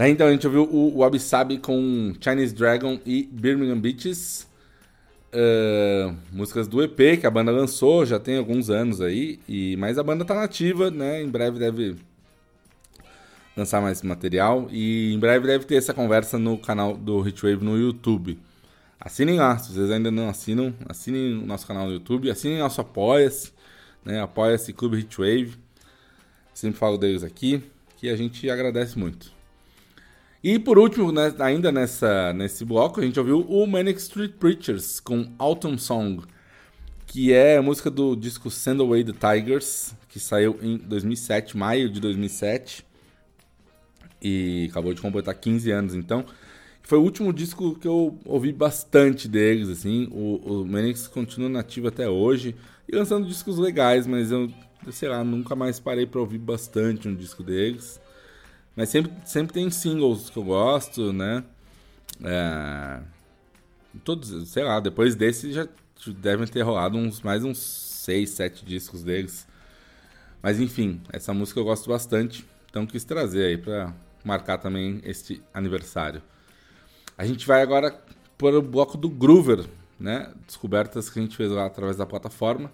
Tá, 0.05 0.09
então 0.11 0.27
a 0.27 0.33
gente 0.33 0.47
ouviu 0.47 0.69
o 0.71 0.99
Wabi 0.99 1.19
com 1.63 2.13
Chinese 2.21 2.55
Dragon 2.55 3.01
e 3.07 3.23
Birmingham 3.33 3.81
Beaches. 3.81 4.47
ah, 5.33 6.15
músicas 6.31 6.69
do 6.69 6.83
EP 6.83 7.19
que 7.19 7.27
a 7.27 7.31
banda 7.31 7.51
lançou, 7.51 8.05
já 8.05 8.19
tem 8.21 8.37
alguns 8.37 8.69
anos 8.69 9.01
aí, 9.01 9.41
e 9.49 9.77
mas 9.79 9.97
a 9.97 10.03
banda 10.03 10.23
tá 10.23 10.35
nativa, 10.35 10.91
né? 10.91 11.23
Em 11.23 11.29
breve 11.31 11.59
deve 11.59 11.97
lançar 13.57 13.81
mais 13.81 14.03
material 14.03 14.69
e 14.71 15.15
em 15.15 15.19
breve 15.19 15.47
deve 15.47 15.65
ter 15.65 15.77
essa 15.77 15.95
conversa 15.95 16.39
no 16.39 16.59
canal 16.59 16.95
do 16.95 17.27
Hitwave 17.27 17.65
no 17.65 17.79
YouTube. 17.79 18.39
Assinem 19.01 19.39
lá, 19.39 19.57
se 19.57 19.73
vocês 19.73 19.91
ainda 19.91 20.11
não 20.11 20.29
assinam, 20.29 20.75
assinem 20.87 21.39
o 21.39 21.47
nosso 21.47 21.67
canal 21.67 21.87
no 21.87 21.93
YouTube, 21.95 22.31
assinem 22.31 22.59
nosso 22.59 22.79
Apoia-se, 22.79 23.53
né? 24.05 24.21
Apoia-se 24.21 24.71
Clube 24.75 24.99
Hitwave. 24.99 25.55
Sempre 26.53 26.79
falo 26.79 26.99
deles 26.99 27.25
aqui, 27.25 27.63
que 27.97 28.11
a 28.11 28.17
gente 28.17 28.51
agradece 28.51 28.99
muito. 28.99 29.33
E 30.45 30.59
por 30.59 30.79
último, 30.79 31.11
né, 31.11 31.35
ainda 31.39 31.73
nessa, 31.73 32.35
nesse 32.35 32.67
bloco, 32.67 33.01
a 33.01 33.03
gente 33.03 33.19
ouviu 33.19 33.41
o 33.41 33.67
Manic 33.67 33.99
Street 33.99 34.33
Preachers 34.33 35.01
com 35.01 35.33
Autumn 35.39 35.79
Song, 35.79 36.23
que 37.07 37.33
é 37.33 37.57
a 37.57 37.63
música 37.63 37.91
do 37.91 38.15
disco 38.15 38.51
Send 38.51 38.79
Away 38.79 39.05
the 39.05 39.13
Tigers, 39.13 39.95
que 40.07 40.21
saiu 40.21 40.59
em 40.61 40.77
2007, 40.77 41.57
maio 41.57 41.89
de 41.89 41.99
2007, 41.99 42.85
e 44.21 44.69
acabou 44.71 44.93
de 44.93 45.01
completar 45.01 45.35
15 45.35 45.71
anos, 45.71 45.95
então. 45.95 46.27
Foi 46.83 46.99
o 46.99 47.03
último 47.03 47.33
disco 47.33 47.77
que 47.77 47.89
eu 47.89 48.19
ouvi 48.27 48.53
bastante 48.53 49.27
deles, 49.27 49.71
assim. 49.71 50.09
O, 50.13 50.61
o 50.61 50.67
Manix 50.67 51.09
continua 51.09 51.49
nativo 51.49 51.89
até 51.89 52.07
hoje 52.07 52.55
e 52.87 52.95
lançando 52.95 53.27
discos 53.27 53.57
legais, 53.57 54.07
mas 54.07 54.31
eu, 54.31 54.53
sei 54.93 55.09
lá, 55.09 55.25
nunca 55.25 55.57
mais 55.57 55.81
parei 55.81 56.05
pra 56.05 56.21
ouvir 56.21 56.37
bastante 56.37 57.09
um 57.09 57.15
disco 57.15 57.43
deles. 57.43 57.99
Mas 58.77 58.89
sempre, 58.89 59.13
sempre 59.25 59.53
tem 59.53 59.71
singles 59.71 60.31
que 60.31 60.37
eu 60.37 60.45
gosto, 60.45 61.13
né? 61.13 61.45
É, 62.23 63.01
todos, 64.03 64.49
sei 64.49 64.65
lá, 64.65 64.81
depois 64.81 65.15
desse 65.15 65.53
já 65.53 65.69
devem 66.07 66.47
ter 66.47 66.63
rolado 66.63 66.99
uns, 66.99 67.21
mais 67.23 67.45
uns 67.45 67.59
6, 67.59 68.31
7 68.31 68.65
discos 68.65 69.03
deles. 69.03 69.47
Mas 70.43 70.61
enfim, 70.61 71.01
essa 71.13 71.33
música 71.33 71.61
eu 71.61 71.65
gosto 71.65 71.89
bastante, 71.89 72.45
então 72.69 72.87
quis 72.87 73.05
trazer 73.05 73.47
aí 73.47 73.57
pra 73.57 73.95
marcar 74.25 74.59
também 74.59 75.01
este 75.05 75.41
aniversário. 75.53 76.23
A 77.17 77.25
gente 77.25 77.47
vai 77.47 77.63
agora 77.63 77.99
para 78.37 78.59
o 78.59 78.63
bloco 78.63 78.99
do 78.99 79.09
Groover, 79.09 79.65
né? 79.99 80.33
Descobertas 80.47 81.09
que 81.09 81.19
a 81.19 81.23
gente 81.23 81.37
fez 81.37 81.51
lá 81.51 81.65
através 81.67 81.97
da 81.97 82.05
plataforma. 82.05 82.71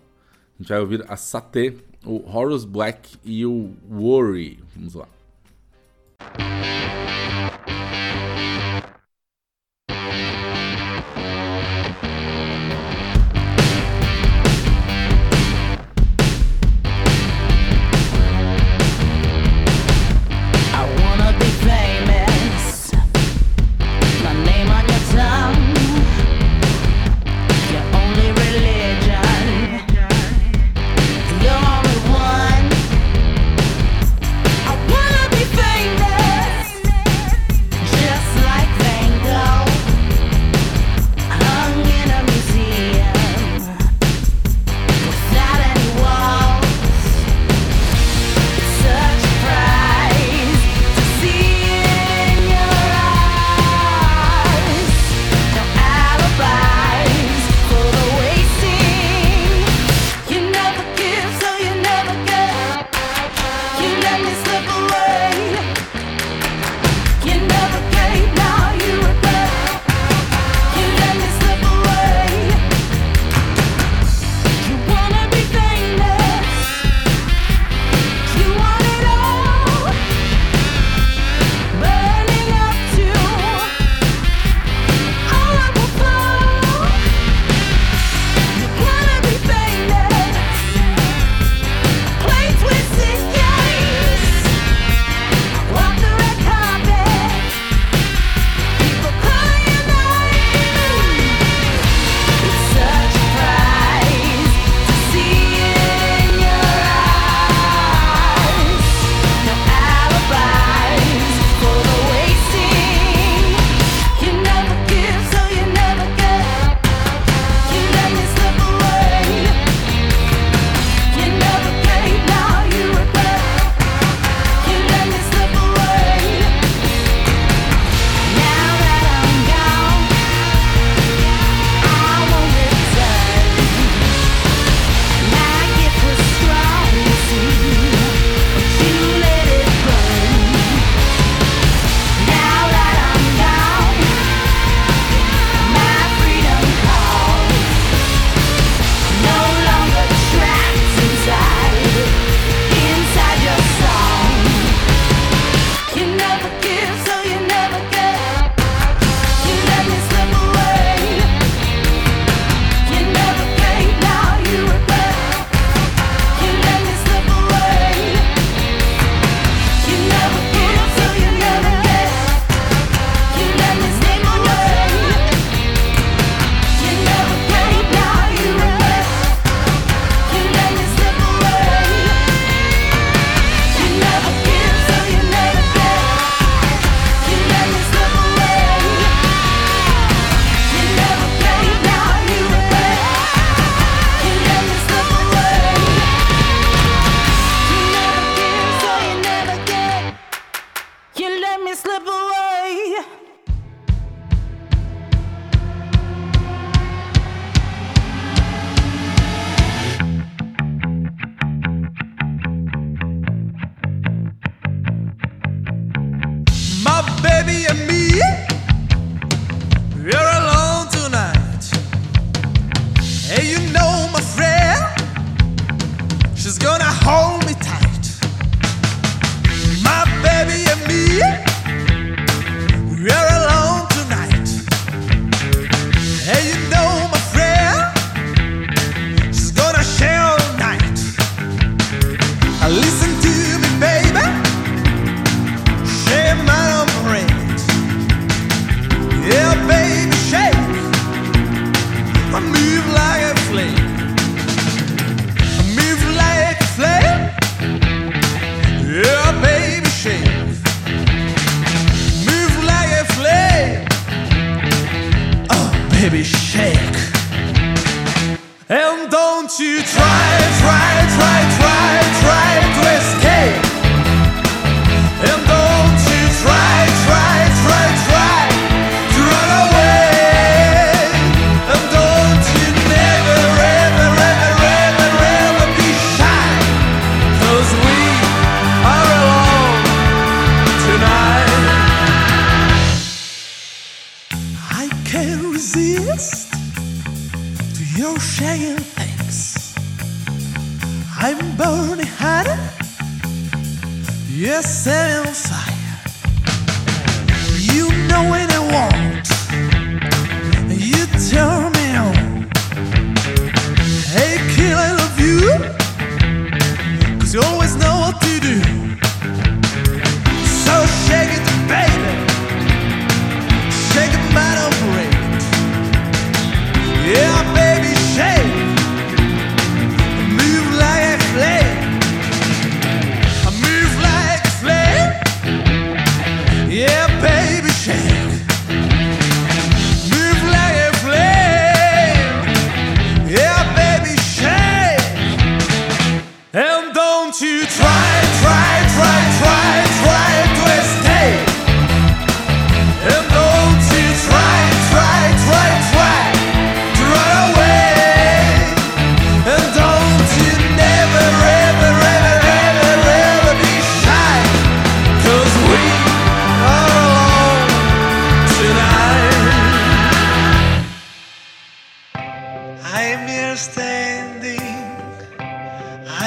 A 0.58 0.62
gente 0.62 0.68
vai 0.68 0.80
ouvir 0.80 1.04
a 1.08 1.16
Saté, 1.16 1.74
o 2.04 2.28
Horus 2.28 2.64
Black 2.64 3.16
e 3.24 3.44
o 3.44 3.74
Worry. 3.90 4.62
Vamos 4.74 4.94
lá. 4.94 5.06
I 6.38 6.96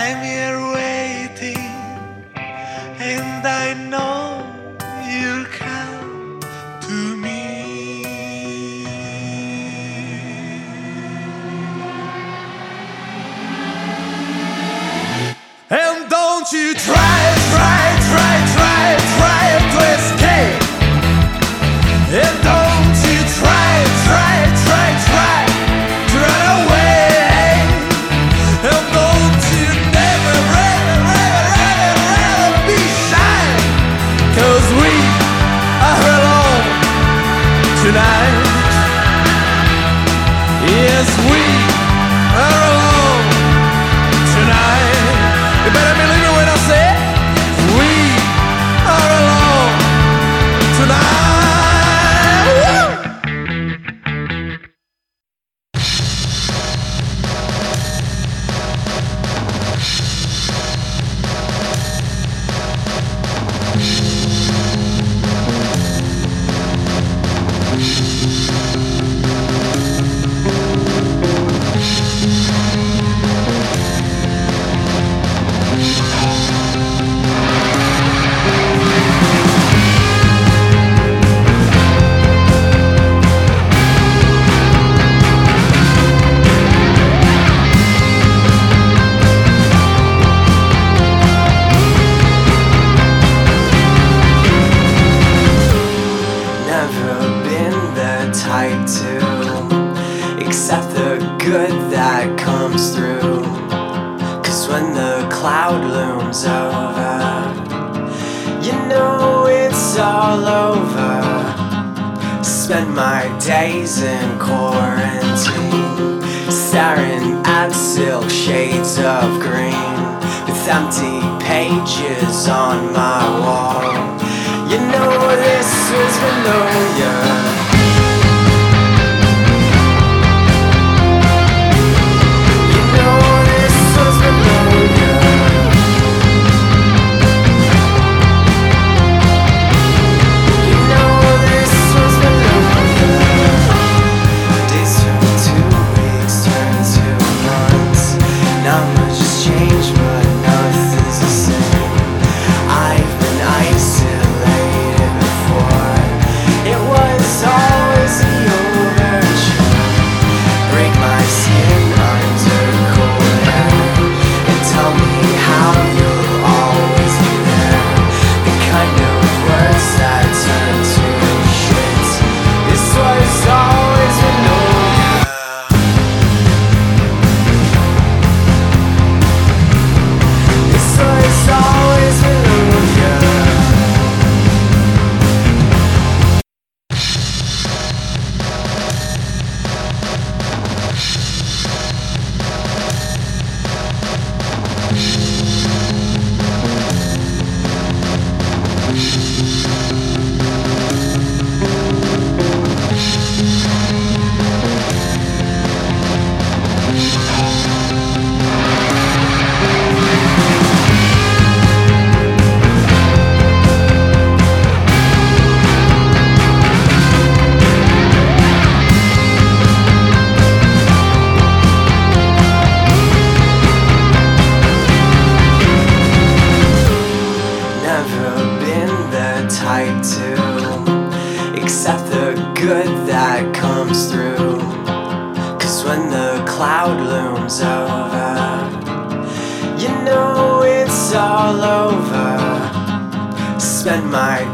I'm 0.04 0.22
here 0.22 0.43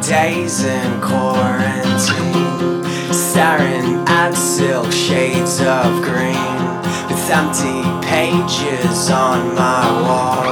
days 0.10 0.64
in 0.64 1.00
quarantine, 1.02 2.84
staring 3.14 4.04
at 4.08 4.32
silk 4.34 4.92
shades 4.92 5.62
of 5.62 6.02
green, 6.02 6.66
with 7.08 7.30
empty 7.30 7.84
pages 8.02 9.12
on 9.12 9.54
my 9.54 9.86
wall. 10.02 10.46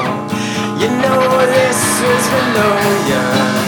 You 0.79 0.89
know 1.01 1.47
this 1.47 2.01
was 2.03 2.27
familiar. 2.29 3.66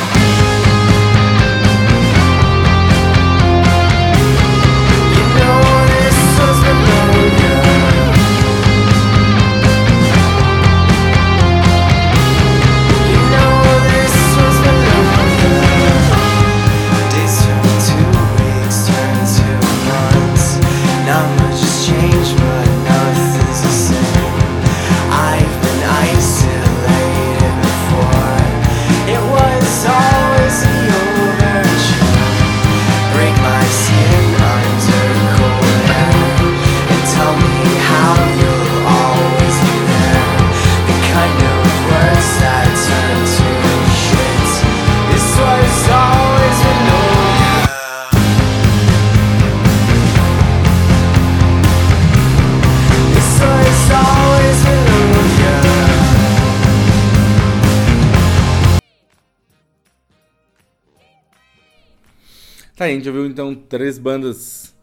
A 62.89 62.93
gente 62.93 63.05
já 63.05 63.11
viu 63.11 63.25
então 63.25 63.53
três 63.53 63.97
bandas 63.97 64.73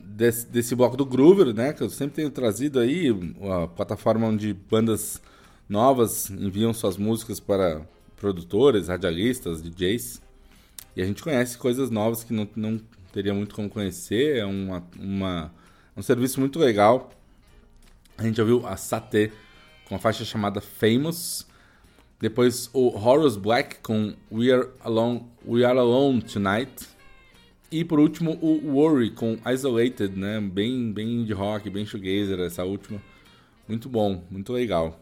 desse, 0.00 0.46
desse 0.46 0.74
bloco 0.74 0.96
do 0.96 1.04
Groover, 1.04 1.52
né? 1.54 1.72
Que 1.72 1.82
eu 1.82 1.90
sempre 1.90 2.16
tenho 2.16 2.30
trazido 2.30 2.78
aí, 2.78 3.08
a 3.62 3.66
plataforma 3.66 4.26
onde 4.26 4.52
bandas 4.52 5.20
novas 5.68 6.30
enviam 6.30 6.72
suas 6.72 6.96
músicas 6.96 7.40
para 7.40 7.82
produtores, 8.16 8.88
radialistas, 8.88 9.62
DJs. 9.62 10.22
E 10.96 11.02
a 11.02 11.04
gente 11.04 11.22
conhece 11.22 11.58
coisas 11.58 11.90
novas 11.90 12.22
que 12.22 12.32
não, 12.32 12.48
não 12.54 12.80
teria 13.12 13.34
muito 13.34 13.54
como 13.54 13.68
conhecer. 13.68 14.38
É 14.38 14.44
uma, 14.44 14.82
uma, 14.98 15.52
um 15.96 16.02
serviço 16.02 16.40
muito 16.40 16.58
legal. 16.58 17.10
A 18.16 18.22
gente 18.22 18.36
já 18.36 18.44
viu 18.44 18.66
a 18.66 18.76
Satê 18.76 19.32
com 19.88 19.96
a 19.96 19.98
faixa 19.98 20.24
chamada 20.24 20.60
Famous. 20.60 21.46
Depois 22.20 22.70
o 22.72 22.96
Horus 22.96 23.36
Black 23.36 23.80
com 23.80 24.14
We 24.32 24.52
Are 24.52 24.68
Alone, 24.80 25.26
We 25.46 25.64
Are 25.64 25.78
Alone 25.78 26.22
Tonight. 26.22 26.93
E 27.74 27.84
por 27.84 27.98
último 27.98 28.38
o 28.40 28.76
Worry 28.76 29.10
com 29.10 29.36
Isolated, 29.52 30.16
né? 30.16 30.40
Bem, 30.40 30.92
bem 30.92 31.24
de 31.24 31.32
rock, 31.32 31.68
bem 31.68 31.84
shoegazer 31.84 32.38
essa 32.38 32.62
última. 32.62 33.02
Muito 33.66 33.88
bom, 33.88 34.22
muito 34.30 34.52
legal. 34.52 35.00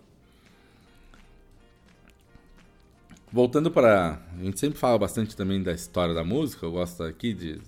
Voltando 3.31 3.70
para. 3.70 4.19
A 4.39 4.43
gente 4.43 4.59
sempre 4.59 4.78
fala 4.78 4.97
bastante 4.97 5.36
também 5.36 5.62
da 5.62 5.74
história 5.74 6.15
da 6.15 6.24
música. 6.24 6.65
Eu 6.65 6.73
gosto 6.73 7.03
aqui 7.03 7.35
de. 7.35 7.61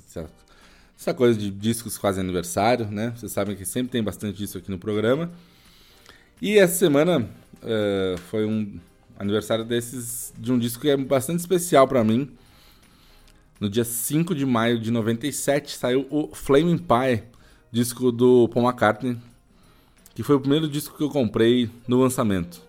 Essa, 0.97 1.13
coisa 1.13 1.39
de 1.39 1.51
discos 1.51 1.99
quase 1.99 2.19
aniversário, 2.19 2.87
né? 2.87 3.13
Vocês 3.15 3.31
sabem 3.31 3.55
que 3.55 3.67
sempre 3.67 3.93
tem 3.93 4.03
bastante 4.03 4.39
disso 4.39 4.57
aqui 4.57 4.71
no 4.71 4.79
programa. 4.79 5.31
E 6.41 6.57
essa 6.57 6.77
semana 6.77 7.29
eh, 7.63 8.15
foi 8.31 8.47
um 8.47 8.81
aniversário 9.19 9.67
desses. 9.67 10.33
de 10.39 10.51
um 10.51 10.59
disco 10.59 10.81
que 10.81 10.89
é 10.89 10.97
bastante 10.97 11.41
especial 11.41 11.87
para 11.87 12.03
mim. 12.03 12.35
No 13.61 13.69
dia 13.71 13.85
5 13.85 14.35
de 14.35 14.45
maio 14.45 14.79
de 14.79 14.91
97 14.91 15.77
saiu 15.77 16.07
o 16.11 16.35
Flaming 16.35 16.79
Pie, 16.79 17.23
disco 17.71 18.11
do 18.11 18.49
Paul 18.49 18.67
McCartney, 18.67 19.17
que 20.15 20.23
foi 20.23 20.37
o 20.37 20.41
primeiro 20.41 20.69
disco 20.69 20.97
que 20.97 21.03
eu 21.03 21.09
comprei 21.11 21.71
no 21.87 22.01
lançamento. 22.01 22.61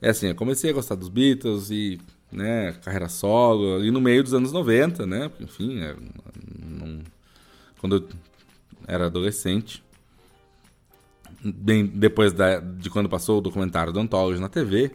É 0.00 0.10
assim, 0.10 0.28
eu 0.28 0.34
comecei 0.34 0.70
a 0.70 0.72
gostar 0.72 0.94
dos 0.94 1.08
Beatles 1.08 1.70
e, 1.70 1.98
né, 2.32 2.72
carreira 2.84 3.08
solo, 3.08 3.76
ali 3.76 3.90
no 3.90 4.00
meio 4.00 4.22
dos 4.22 4.32
anos 4.32 4.52
90, 4.52 5.06
né, 5.06 5.30
enfim, 5.40 5.80
é, 5.80 5.94
não- 6.58 7.00
quando 7.78 7.96
eu 7.96 8.08
era 8.86 9.06
adolescente, 9.06 9.82
bem 11.42 11.86
depois 11.86 12.32
da- 12.32 12.60
de 12.60 12.88
quando 12.90 13.08
passou 13.08 13.38
o 13.38 13.40
documentário 13.42 13.92
do 13.92 14.00
Anthology 14.00 14.40
na 14.40 14.48
TV. 14.48 14.90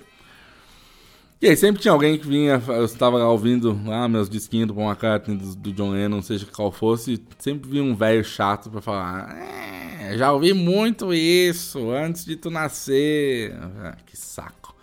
E 1.42 1.48
aí 1.50 1.58
sempre 1.58 1.82
tinha 1.82 1.92
alguém 1.92 2.18
que 2.18 2.26
vinha, 2.26 2.62
eu 2.68 2.86
estava 2.86 3.18
lá 3.18 3.30
ouvindo 3.30 3.80
ah, 3.92 4.08
meus 4.08 4.30
disquinhos 4.30 4.68
do 4.68 4.74
Paul 4.74 4.88
McCartney, 4.88 5.38
do, 5.38 5.56
do 5.56 5.74
John 5.74 5.92
Lennon, 5.92 6.22
seja 6.22 6.46
qual 6.46 6.72
fosse, 6.72 7.22
sempre 7.38 7.70
vinha 7.70 7.84
um 7.84 7.94
velho 7.94 8.24
chato 8.24 8.70
pra 8.70 8.80
falar, 8.80 9.38
é, 9.38 10.18
já 10.18 10.32
ouvi 10.32 10.54
muito 10.54 11.14
isso 11.14 11.92
antes 11.92 12.24
de 12.26 12.36
tu 12.38 12.50
nascer. 12.50 13.54
Ah, 13.84 13.98
que 14.06 14.18
saco. 14.18 14.74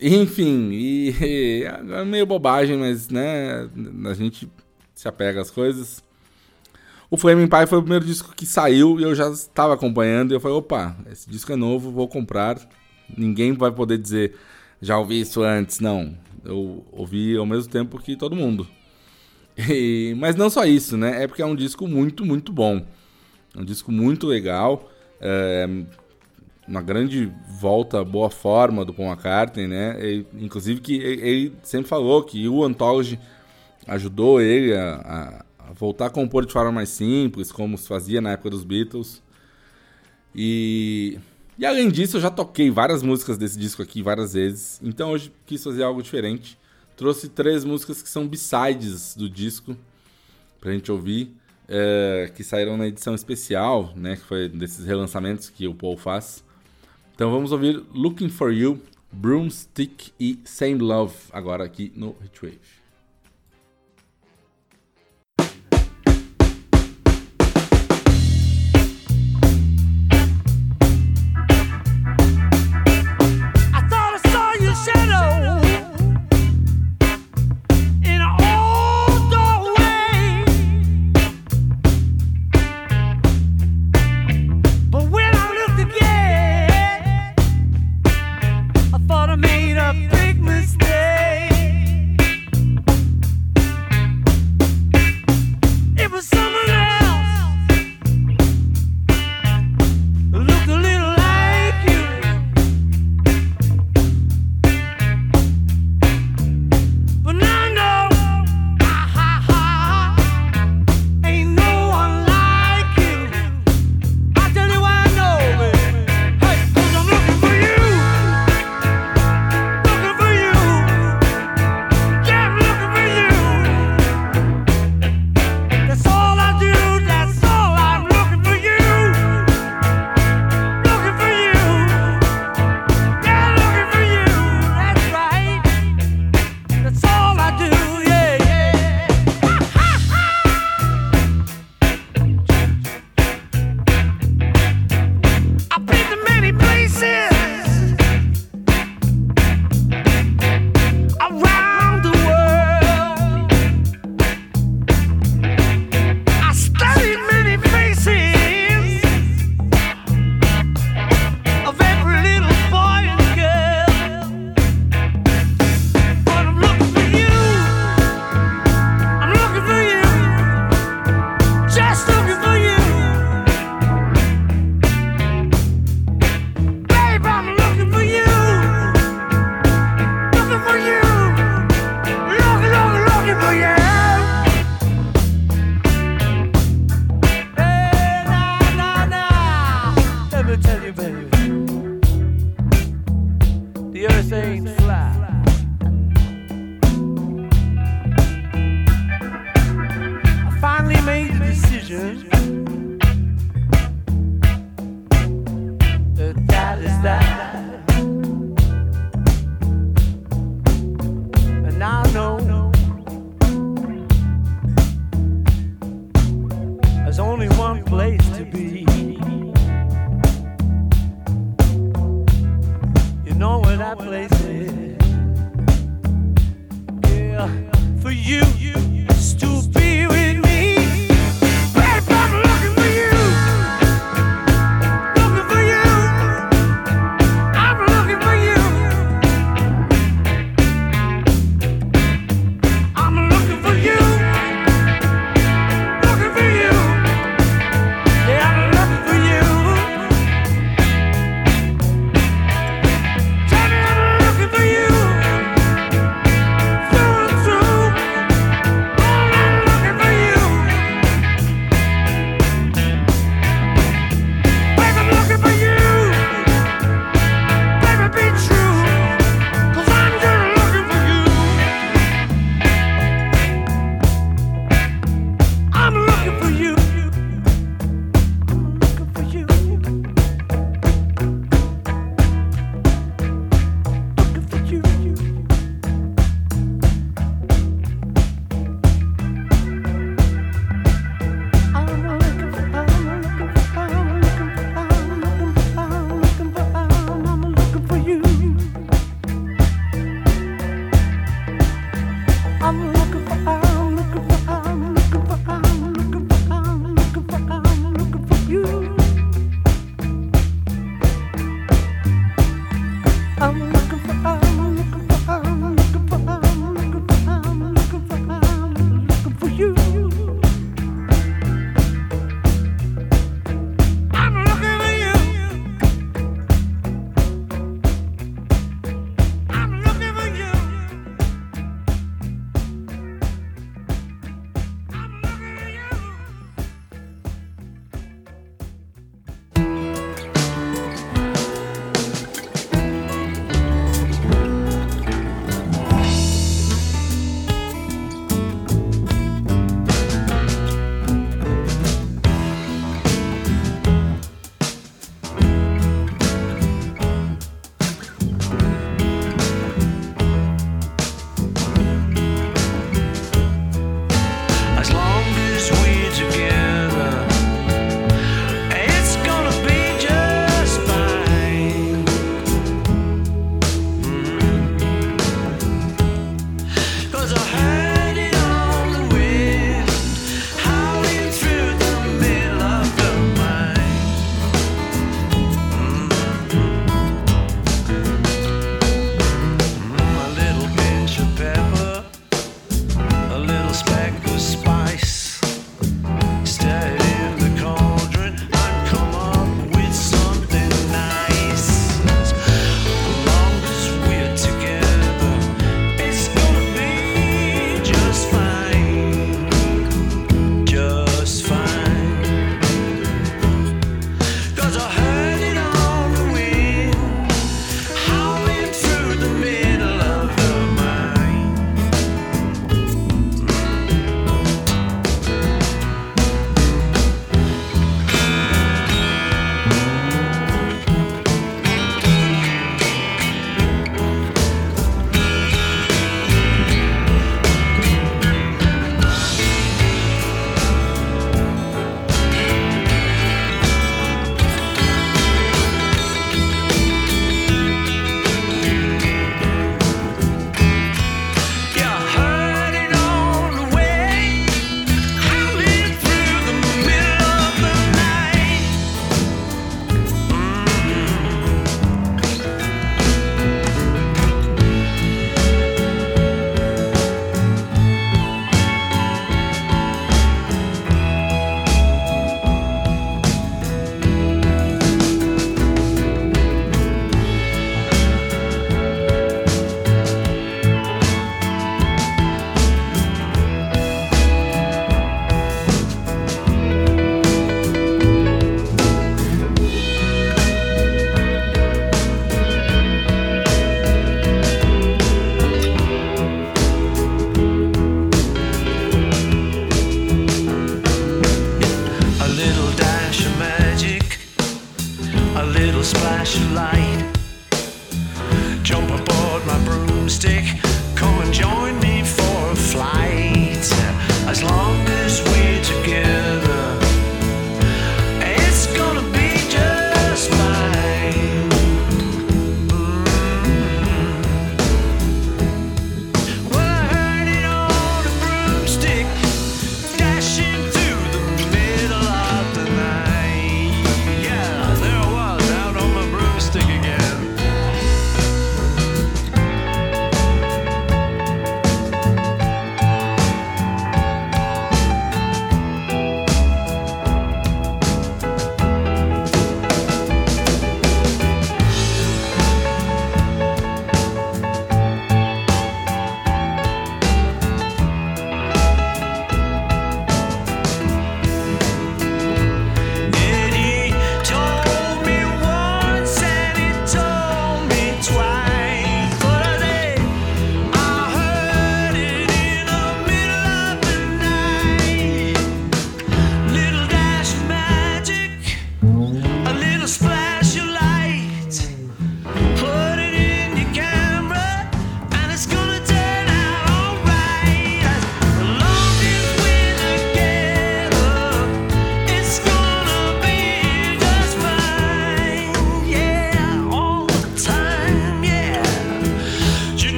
Enfim, 0.00 0.70
e, 0.70 1.10
e 1.20 1.64
é 1.64 2.04
meio 2.04 2.26
bobagem, 2.26 2.76
mas 2.76 3.08
né, 3.08 3.68
a 4.06 4.14
gente 4.14 4.48
se 4.94 5.08
apega 5.08 5.40
às 5.40 5.50
coisas. 5.50 6.02
O 7.10 7.16
Flaming 7.16 7.48
Pie 7.48 7.66
foi 7.66 7.78
o 7.78 7.82
primeiro 7.82 8.04
disco 8.04 8.34
que 8.34 8.44
saiu 8.44 9.00
e 9.00 9.02
eu 9.02 9.14
já 9.14 9.28
estava 9.30 9.74
acompanhando. 9.74 10.32
E 10.32 10.34
eu 10.34 10.40
falei: 10.40 10.56
opa, 10.56 10.96
esse 11.10 11.28
disco 11.28 11.52
é 11.52 11.56
novo, 11.56 11.90
vou 11.90 12.06
comprar. 12.06 12.58
Ninguém 13.16 13.54
vai 13.54 13.72
poder 13.72 13.96
dizer, 13.96 14.34
já 14.80 14.98
ouvi 14.98 15.20
isso 15.20 15.42
antes. 15.42 15.80
Não, 15.80 16.14
eu 16.44 16.84
ouvi 16.92 17.36
ao 17.36 17.46
mesmo 17.46 17.70
tempo 17.70 17.98
que 17.98 18.16
todo 18.16 18.36
mundo. 18.36 18.66
E- 19.68 20.14
mas 20.18 20.36
não 20.36 20.48
só 20.48 20.64
isso, 20.64 20.96
né? 20.96 21.24
É 21.24 21.26
porque 21.26 21.42
é 21.42 21.46
um 21.46 21.56
disco 21.56 21.88
muito, 21.88 22.24
muito 22.24 22.52
bom. 22.52 22.84
É 23.56 23.60
um 23.60 23.64
disco 23.64 23.90
muito 23.90 24.26
legal. 24.26 24.88
É, 25.20 25.68
uma 26.66 26.82
grande 26.82 27.32
volta, 27.60 28.04
boa 28.04 28.30
forma 28.30 28.84
do 28.84 28.94
Paul 28.94 29.08
McCartney, 29.08 29.66
né? 29.66 29.96
Inclusive 30.38 30.80
que 30.80 30.96
ele, 30.96 31.52
sempre 31.62 31.88
falou 31.88 32.22
que 32.22 32.48
o 32.48 32.62
Anthology 32.64 33.18
ajudou 33.86 34.40
ele 34.40 34.74
a- 34.76 35.44
a 35.58 35.72
voltar 35.72 36.06
a 36.06 36.10
compor 36.10 36.46
de 36.46 36.52
forma 36.52 36.70
mais 36.72 36.90
simples, 36.90 37.50
como 37.50 37.76
se 37.78 37.88
fazia 37.88 38.20
na 38.20 38.32
época 38.32 38.50
dos 38.50 38.64
Beatles. 38.64 39.22
E, 40.34 41.18
e 41.58 41.66
além 41.66 41.90
disso, 41.90 42.16
eu 42.16 42.20
já 42.20 42.30
toquei 42.30 42.70
várias 42.70 43.02
músicas 43.02 43.36
desse 43.36 43.58
disco 43.58 43.82
aqui 43.82 44.00
várias 44.00 44.34
vezes. 44.34 44.80
Então 44.82 45.10
hoje 45.10 45.32
quis 45.44 45.62
fazer 45.62 45.82
algo 45.82 46.02
diferente. 46.02 46.56
Trouxe 46.96 47.28
três 47.28 47.64
músicas 47.64 48.00
que 48.00 48.08
são 48.08 48.26
b-sides 48.26 49.14
do 49.16 49.28
disco 49.28 49.76
pra 50.60 50.72
gente 50.72 50.90
ouvir, 50.90 51.34
é, 51.68 52.30
que 52.34 52.42
saíram 52.42 52.76
na 52.76 52.86
edição 52.86 53.14
especial, 53.14 53.92
né? 53.96 54.16
Que 54.16 54.22
foi 54.22 54.48
desses 54.48 54.84
relançamentos 54.84 55.50
que 55.50 55.66
o 55.66 55.74
Paul 55.74 55.96
faz. 55.96 56.44
Então 57.14 57.30
vamos 57.30 57.50
ouvir 57.50 57.82
Looking 57.92 58.28
for 58.28 58.52
You, 58.52 58.80
Broomstick 59.10 60.12
e 60.18 60.38
Same 60.44 60.78
Love 60.78 61.14
agora 61.32 61.64
aqui 61.64 61.92
no 61.96 62.14
Hitwave. 62.24 62.77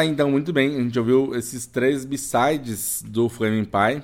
Tá, 0.00 0.04
então, 0.06 0.30
muito 0.30 0.50
bem. 0.50 0.76
A 0.76 0.80
gente 0.80 0.98
ouviu 0.98 1.34
esses 1.34 1.66
três 1.66 2.06
B-sides 2.06 3.04
do 3.06 3.28
Flaming 3.28 3.66
Pie. 3.66 4.02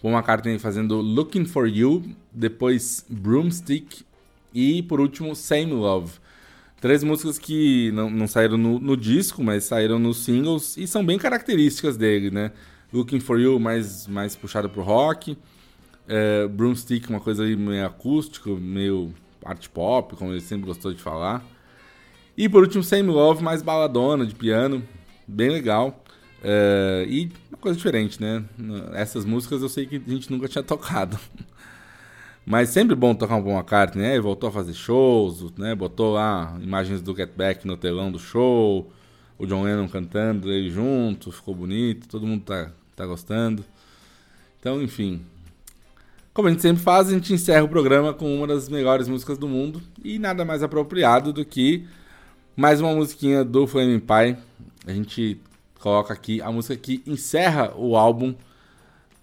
Paul 0.00 0.14
McCartney 0.14 0.58
fazendo 0.58 1.02
Looking 1.02 1.44
For 1.44 1.68
You, 1.68 2.02
depois 2.32 3.04
Broomstick 3.06 4.06
e, 4.54 4.82
por 4.84 4.98
último, 4.98 5.36
Same 5.36 5.74
Love. 5.74 6.12
Três 6.80 7.04
músicas 7.04 7.38
que 7.38 7.92
não, 7.92 8.08
não 8.08 8.26
saíram 8.26 8.56
no, 8.56 8.78
no 8.78 8.96
disco, 8.96 9.44
mas 9.44 9.64
saíram 9.64 9.98
nos 9.98 10.24
singles 10.24 10.78
e 10.78 10.86
são 10.86 11.04
bem 11.04 11.18
características 11.18 11.98
dele, 11.98 12.30
né? 12.30 12.52
Looking 12.90 13.20
For 13.20 13.38
You 13.38 13.60
mais, 13.60 14.06
mais 14.06 14.34
puxado 14.34 14.70
pro 14.70 14.80
rock. 14.80 15.36
É, 16.08 16.48
Broomstick, 16.48 17.10
uma 17.10 17.20
coisa 17.20 17.44
meio 17.44 17.84
acústico, 17.84 18.56
meio 18.56 19.12
art 19.44 19.68
pop, 19.68 20.16
como 20.16 20.32
ele 20.32 20.40
sempre 20.40 20.64
gostou 20.64 20.94
de 20.94 21.02
falar. 21.02 21.44
E 22.36 22.48
por 22.48 22.62
último, 22.62 22.82
Same 22.82 23.08
Love, 23.08 23.42
mais 23.42 23.62
baladona 23.62 24.26
de 24.26 24.34
piano, 24.34 24.82
bem 25.26 25.48
legal. 25.48 26.04
É, 26.44 27.06
e 27.08 27.32
uma 27.48 27.58
coisa 27.58 27.76
diferente, 27.76 28.20
né? 28.20 28.44
Essas 28.92 29.24
músicas 29.24 29.62
eu 29.62 29.68
sei 29.68 29.86
que 29.86 29.96
a 29.96 30.10
gente 30.10 30.30
nunca 30.30 30.46
tinha 30.46 30.62
tocado. 30.64 31.18
Mas 32.44 32.68
sempre 32.68 32.94
bom 32.94 33.14
tocar 33.14 33.36
um 33.36 33.42
bom 33.42 33.56
McCartney, 33.56 34.04
né? 34.04 34.12
Ele 34.12 34.20
voltou 34.20 34.48
a 34.48 34.52
fazer 34.52 34.74
shows, 34.74 35.50
né? 35.56 35.74
Botou 35.74 36.12
lá 36.12 36.56
imagens 36.62 37.00
do 37.00 37.16
Get 37.16 37.30
Back 37.34 37.66
no 37.66 37.76
telão 37.76 38.12
do 38.12 38.18
show, 38.18 38.88
o 39.38 39.46
John 39.46 39.64
Lennon 39.64 39.88
cantando, 39.88 40.52
ele 40.52 40.70
junto, 40.70 41.32
ficou 41.32 41.54
bonito, 41.54 42.06
todo 42.06 42.26
mundo 42.26 42.44
tá, 42.44 42.70
tá 42.94 43.06
gostando. 43.06 43.64
Então, 44.60 44.80
enfim. 44.82 45.22
Como 46.32 46.48
a 46.48 46.50
gente 46.50 46.62
sempre 46.62 46.82
faz, 46.82 47.08
a 47.08 47.12
gente 47.12 47.32
encerra 47.32 47.64
o 47.64 47.68
programa 47.68 48.12
com 48.12 48.32
uma 48.36 48.46
das 48.46 48.68
melhores 48.68 49.08
músicas 49.08 49.38
do 49.38 49.48
mundo. 49.48 49.82
E 50.04 50.18
nada 50.18 50.44
mais 50.44 50.62
apropriado 50.62 51.32
do 51.32 51.44
que 51.44 51.86
mais 52.56 52.80
uma 52.80 52.94
musiquinha 52.94 53.44
do 53.44 53.66
Flaming 53.66 54.00
Pie. 54.00 54.36
A 54.86 54.92
gente 54.92 55.40
coloca 55.78 56.12
aqui 56.12 56.40
a 56.40 56.50
música 56.50 56.76
que 56.76 57.02
encerra 57.06 57.74
o 57.76 57.96
álbum 57.96 58.34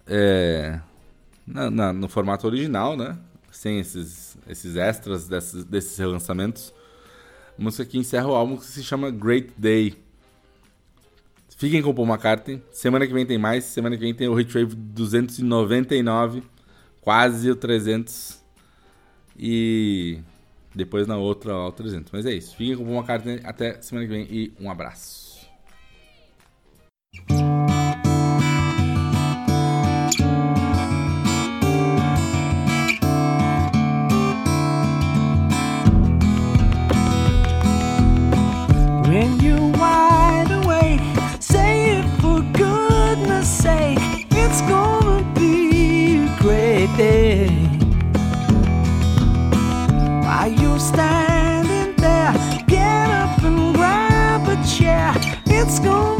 é, 0.06 0.80
na- 1.46 1.70
na- 1.70 1.92
no 1.92 2.08
formato 2.08 2.46
original, 2.46 2.96
né? 2.96 3.16
Sem 3.50 3.78
esses, 3.80 4.36
esses 4.48 4.76
extras 4.76 5.26
desses, 5.28 5.64
desses 5.64 5.96
relançamentos. 5.98 6.72
A 7.58 7.62
música 7.62 7.84
que 7.84 7.98
encerra 7.98 8.26
o 8.28 8.34
álbum 8.34 8.56
que 8.56 8.64
se 8.66 8.82
chama 8.82 9.10
Great 9.10 9.52
Day. 9.56 9.94
Fiquem 11.56 11.80
com 11.80 11.90
o 11.90 11.94
Paul 11.94 12.08
McCartney. 12.08 12.62
Semana 12.72 13.06
que 13.06 13.12
vem 13.12 13.24
tem 13.24 13.38
mais. 13.38 13.64
Semana 13.64 13.96
que 13.96 14.02
vem 14.02 14.12
tem 14.14 14.28
o 14.28 14.34
Hit 14.34 14.52
Wave 14.52 14.74
299. 14.74 16.42
Quase 17.00 17.48
o 17.50 17.56
300. 17.56 18.42
E 19.38 20.18
depois 20.74 21.06
na 21.06 21.16
outra 21.16 21.54
ó, 21.54 21.68
o 21.68 21.72
300. 21.72 22.10
Mas 22.12 22.26
é 22.26 22.32
isso. 22.32 22.56
Fiquem 22.56 22.76
com 22.76 22.84
Paul 22.84 22.96
McCartney. 22.96 23.40
Até 23.44 23.80
semana 23.80 24.06
que 24.06 24.12
vem 24.12 24.26
e 24.30 24.52
um 24.60 24.70
abraço. 24.70 25.34
school. 55.84 56.13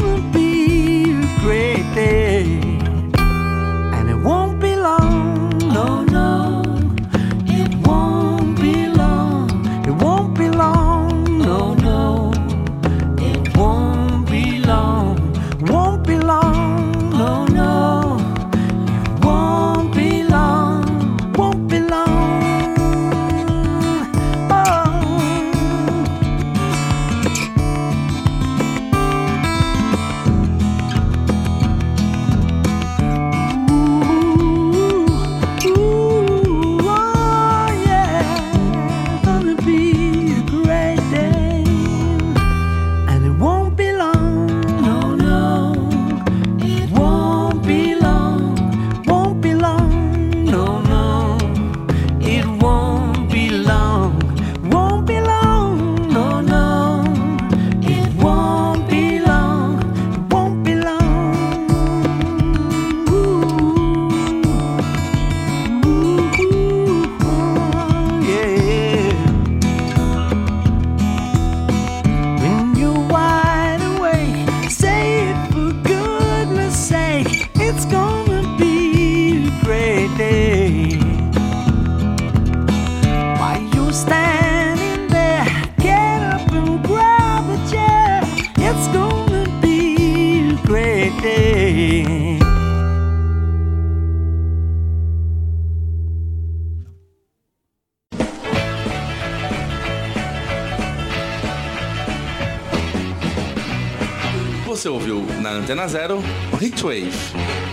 Antena 105.75 105.89
Zero 105.89 106.23
Hitwave. 106.61 107.11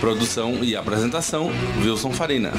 Produção 0.01 0.61
e 0.61 0.75
apresentação 0.75 1.49
Wilson 1.81 2.11
Farina. 2.11 2.51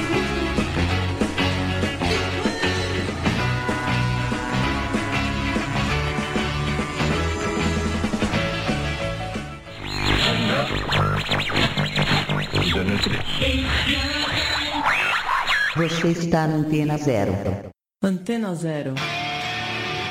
Você 15.77 16.07
está 16.07 16.47
na 16.47 16.55
Antena 16.55 16.97
Zero. 16.97 17.33
Antena 18.01 18.55
Zero. 18.55 18.95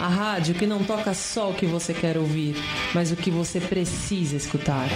A 0.04 0.08
rádio 0.08 0.54
que 0.54 0.66
não 0.66 0.84
toca 0.84 1.14
só 1.14 1.48
o 1.48 1.54
que 1.54 1.64
você 1.64 1.94
quer 1.94 2.18
ouvir, 2.18 2.56
mas 2.94 3.10
o 3.10 3.16
que 3.16 3.30
você 3.30 3.58
precisa 3.58 4.36
escutar. 4.36 4.86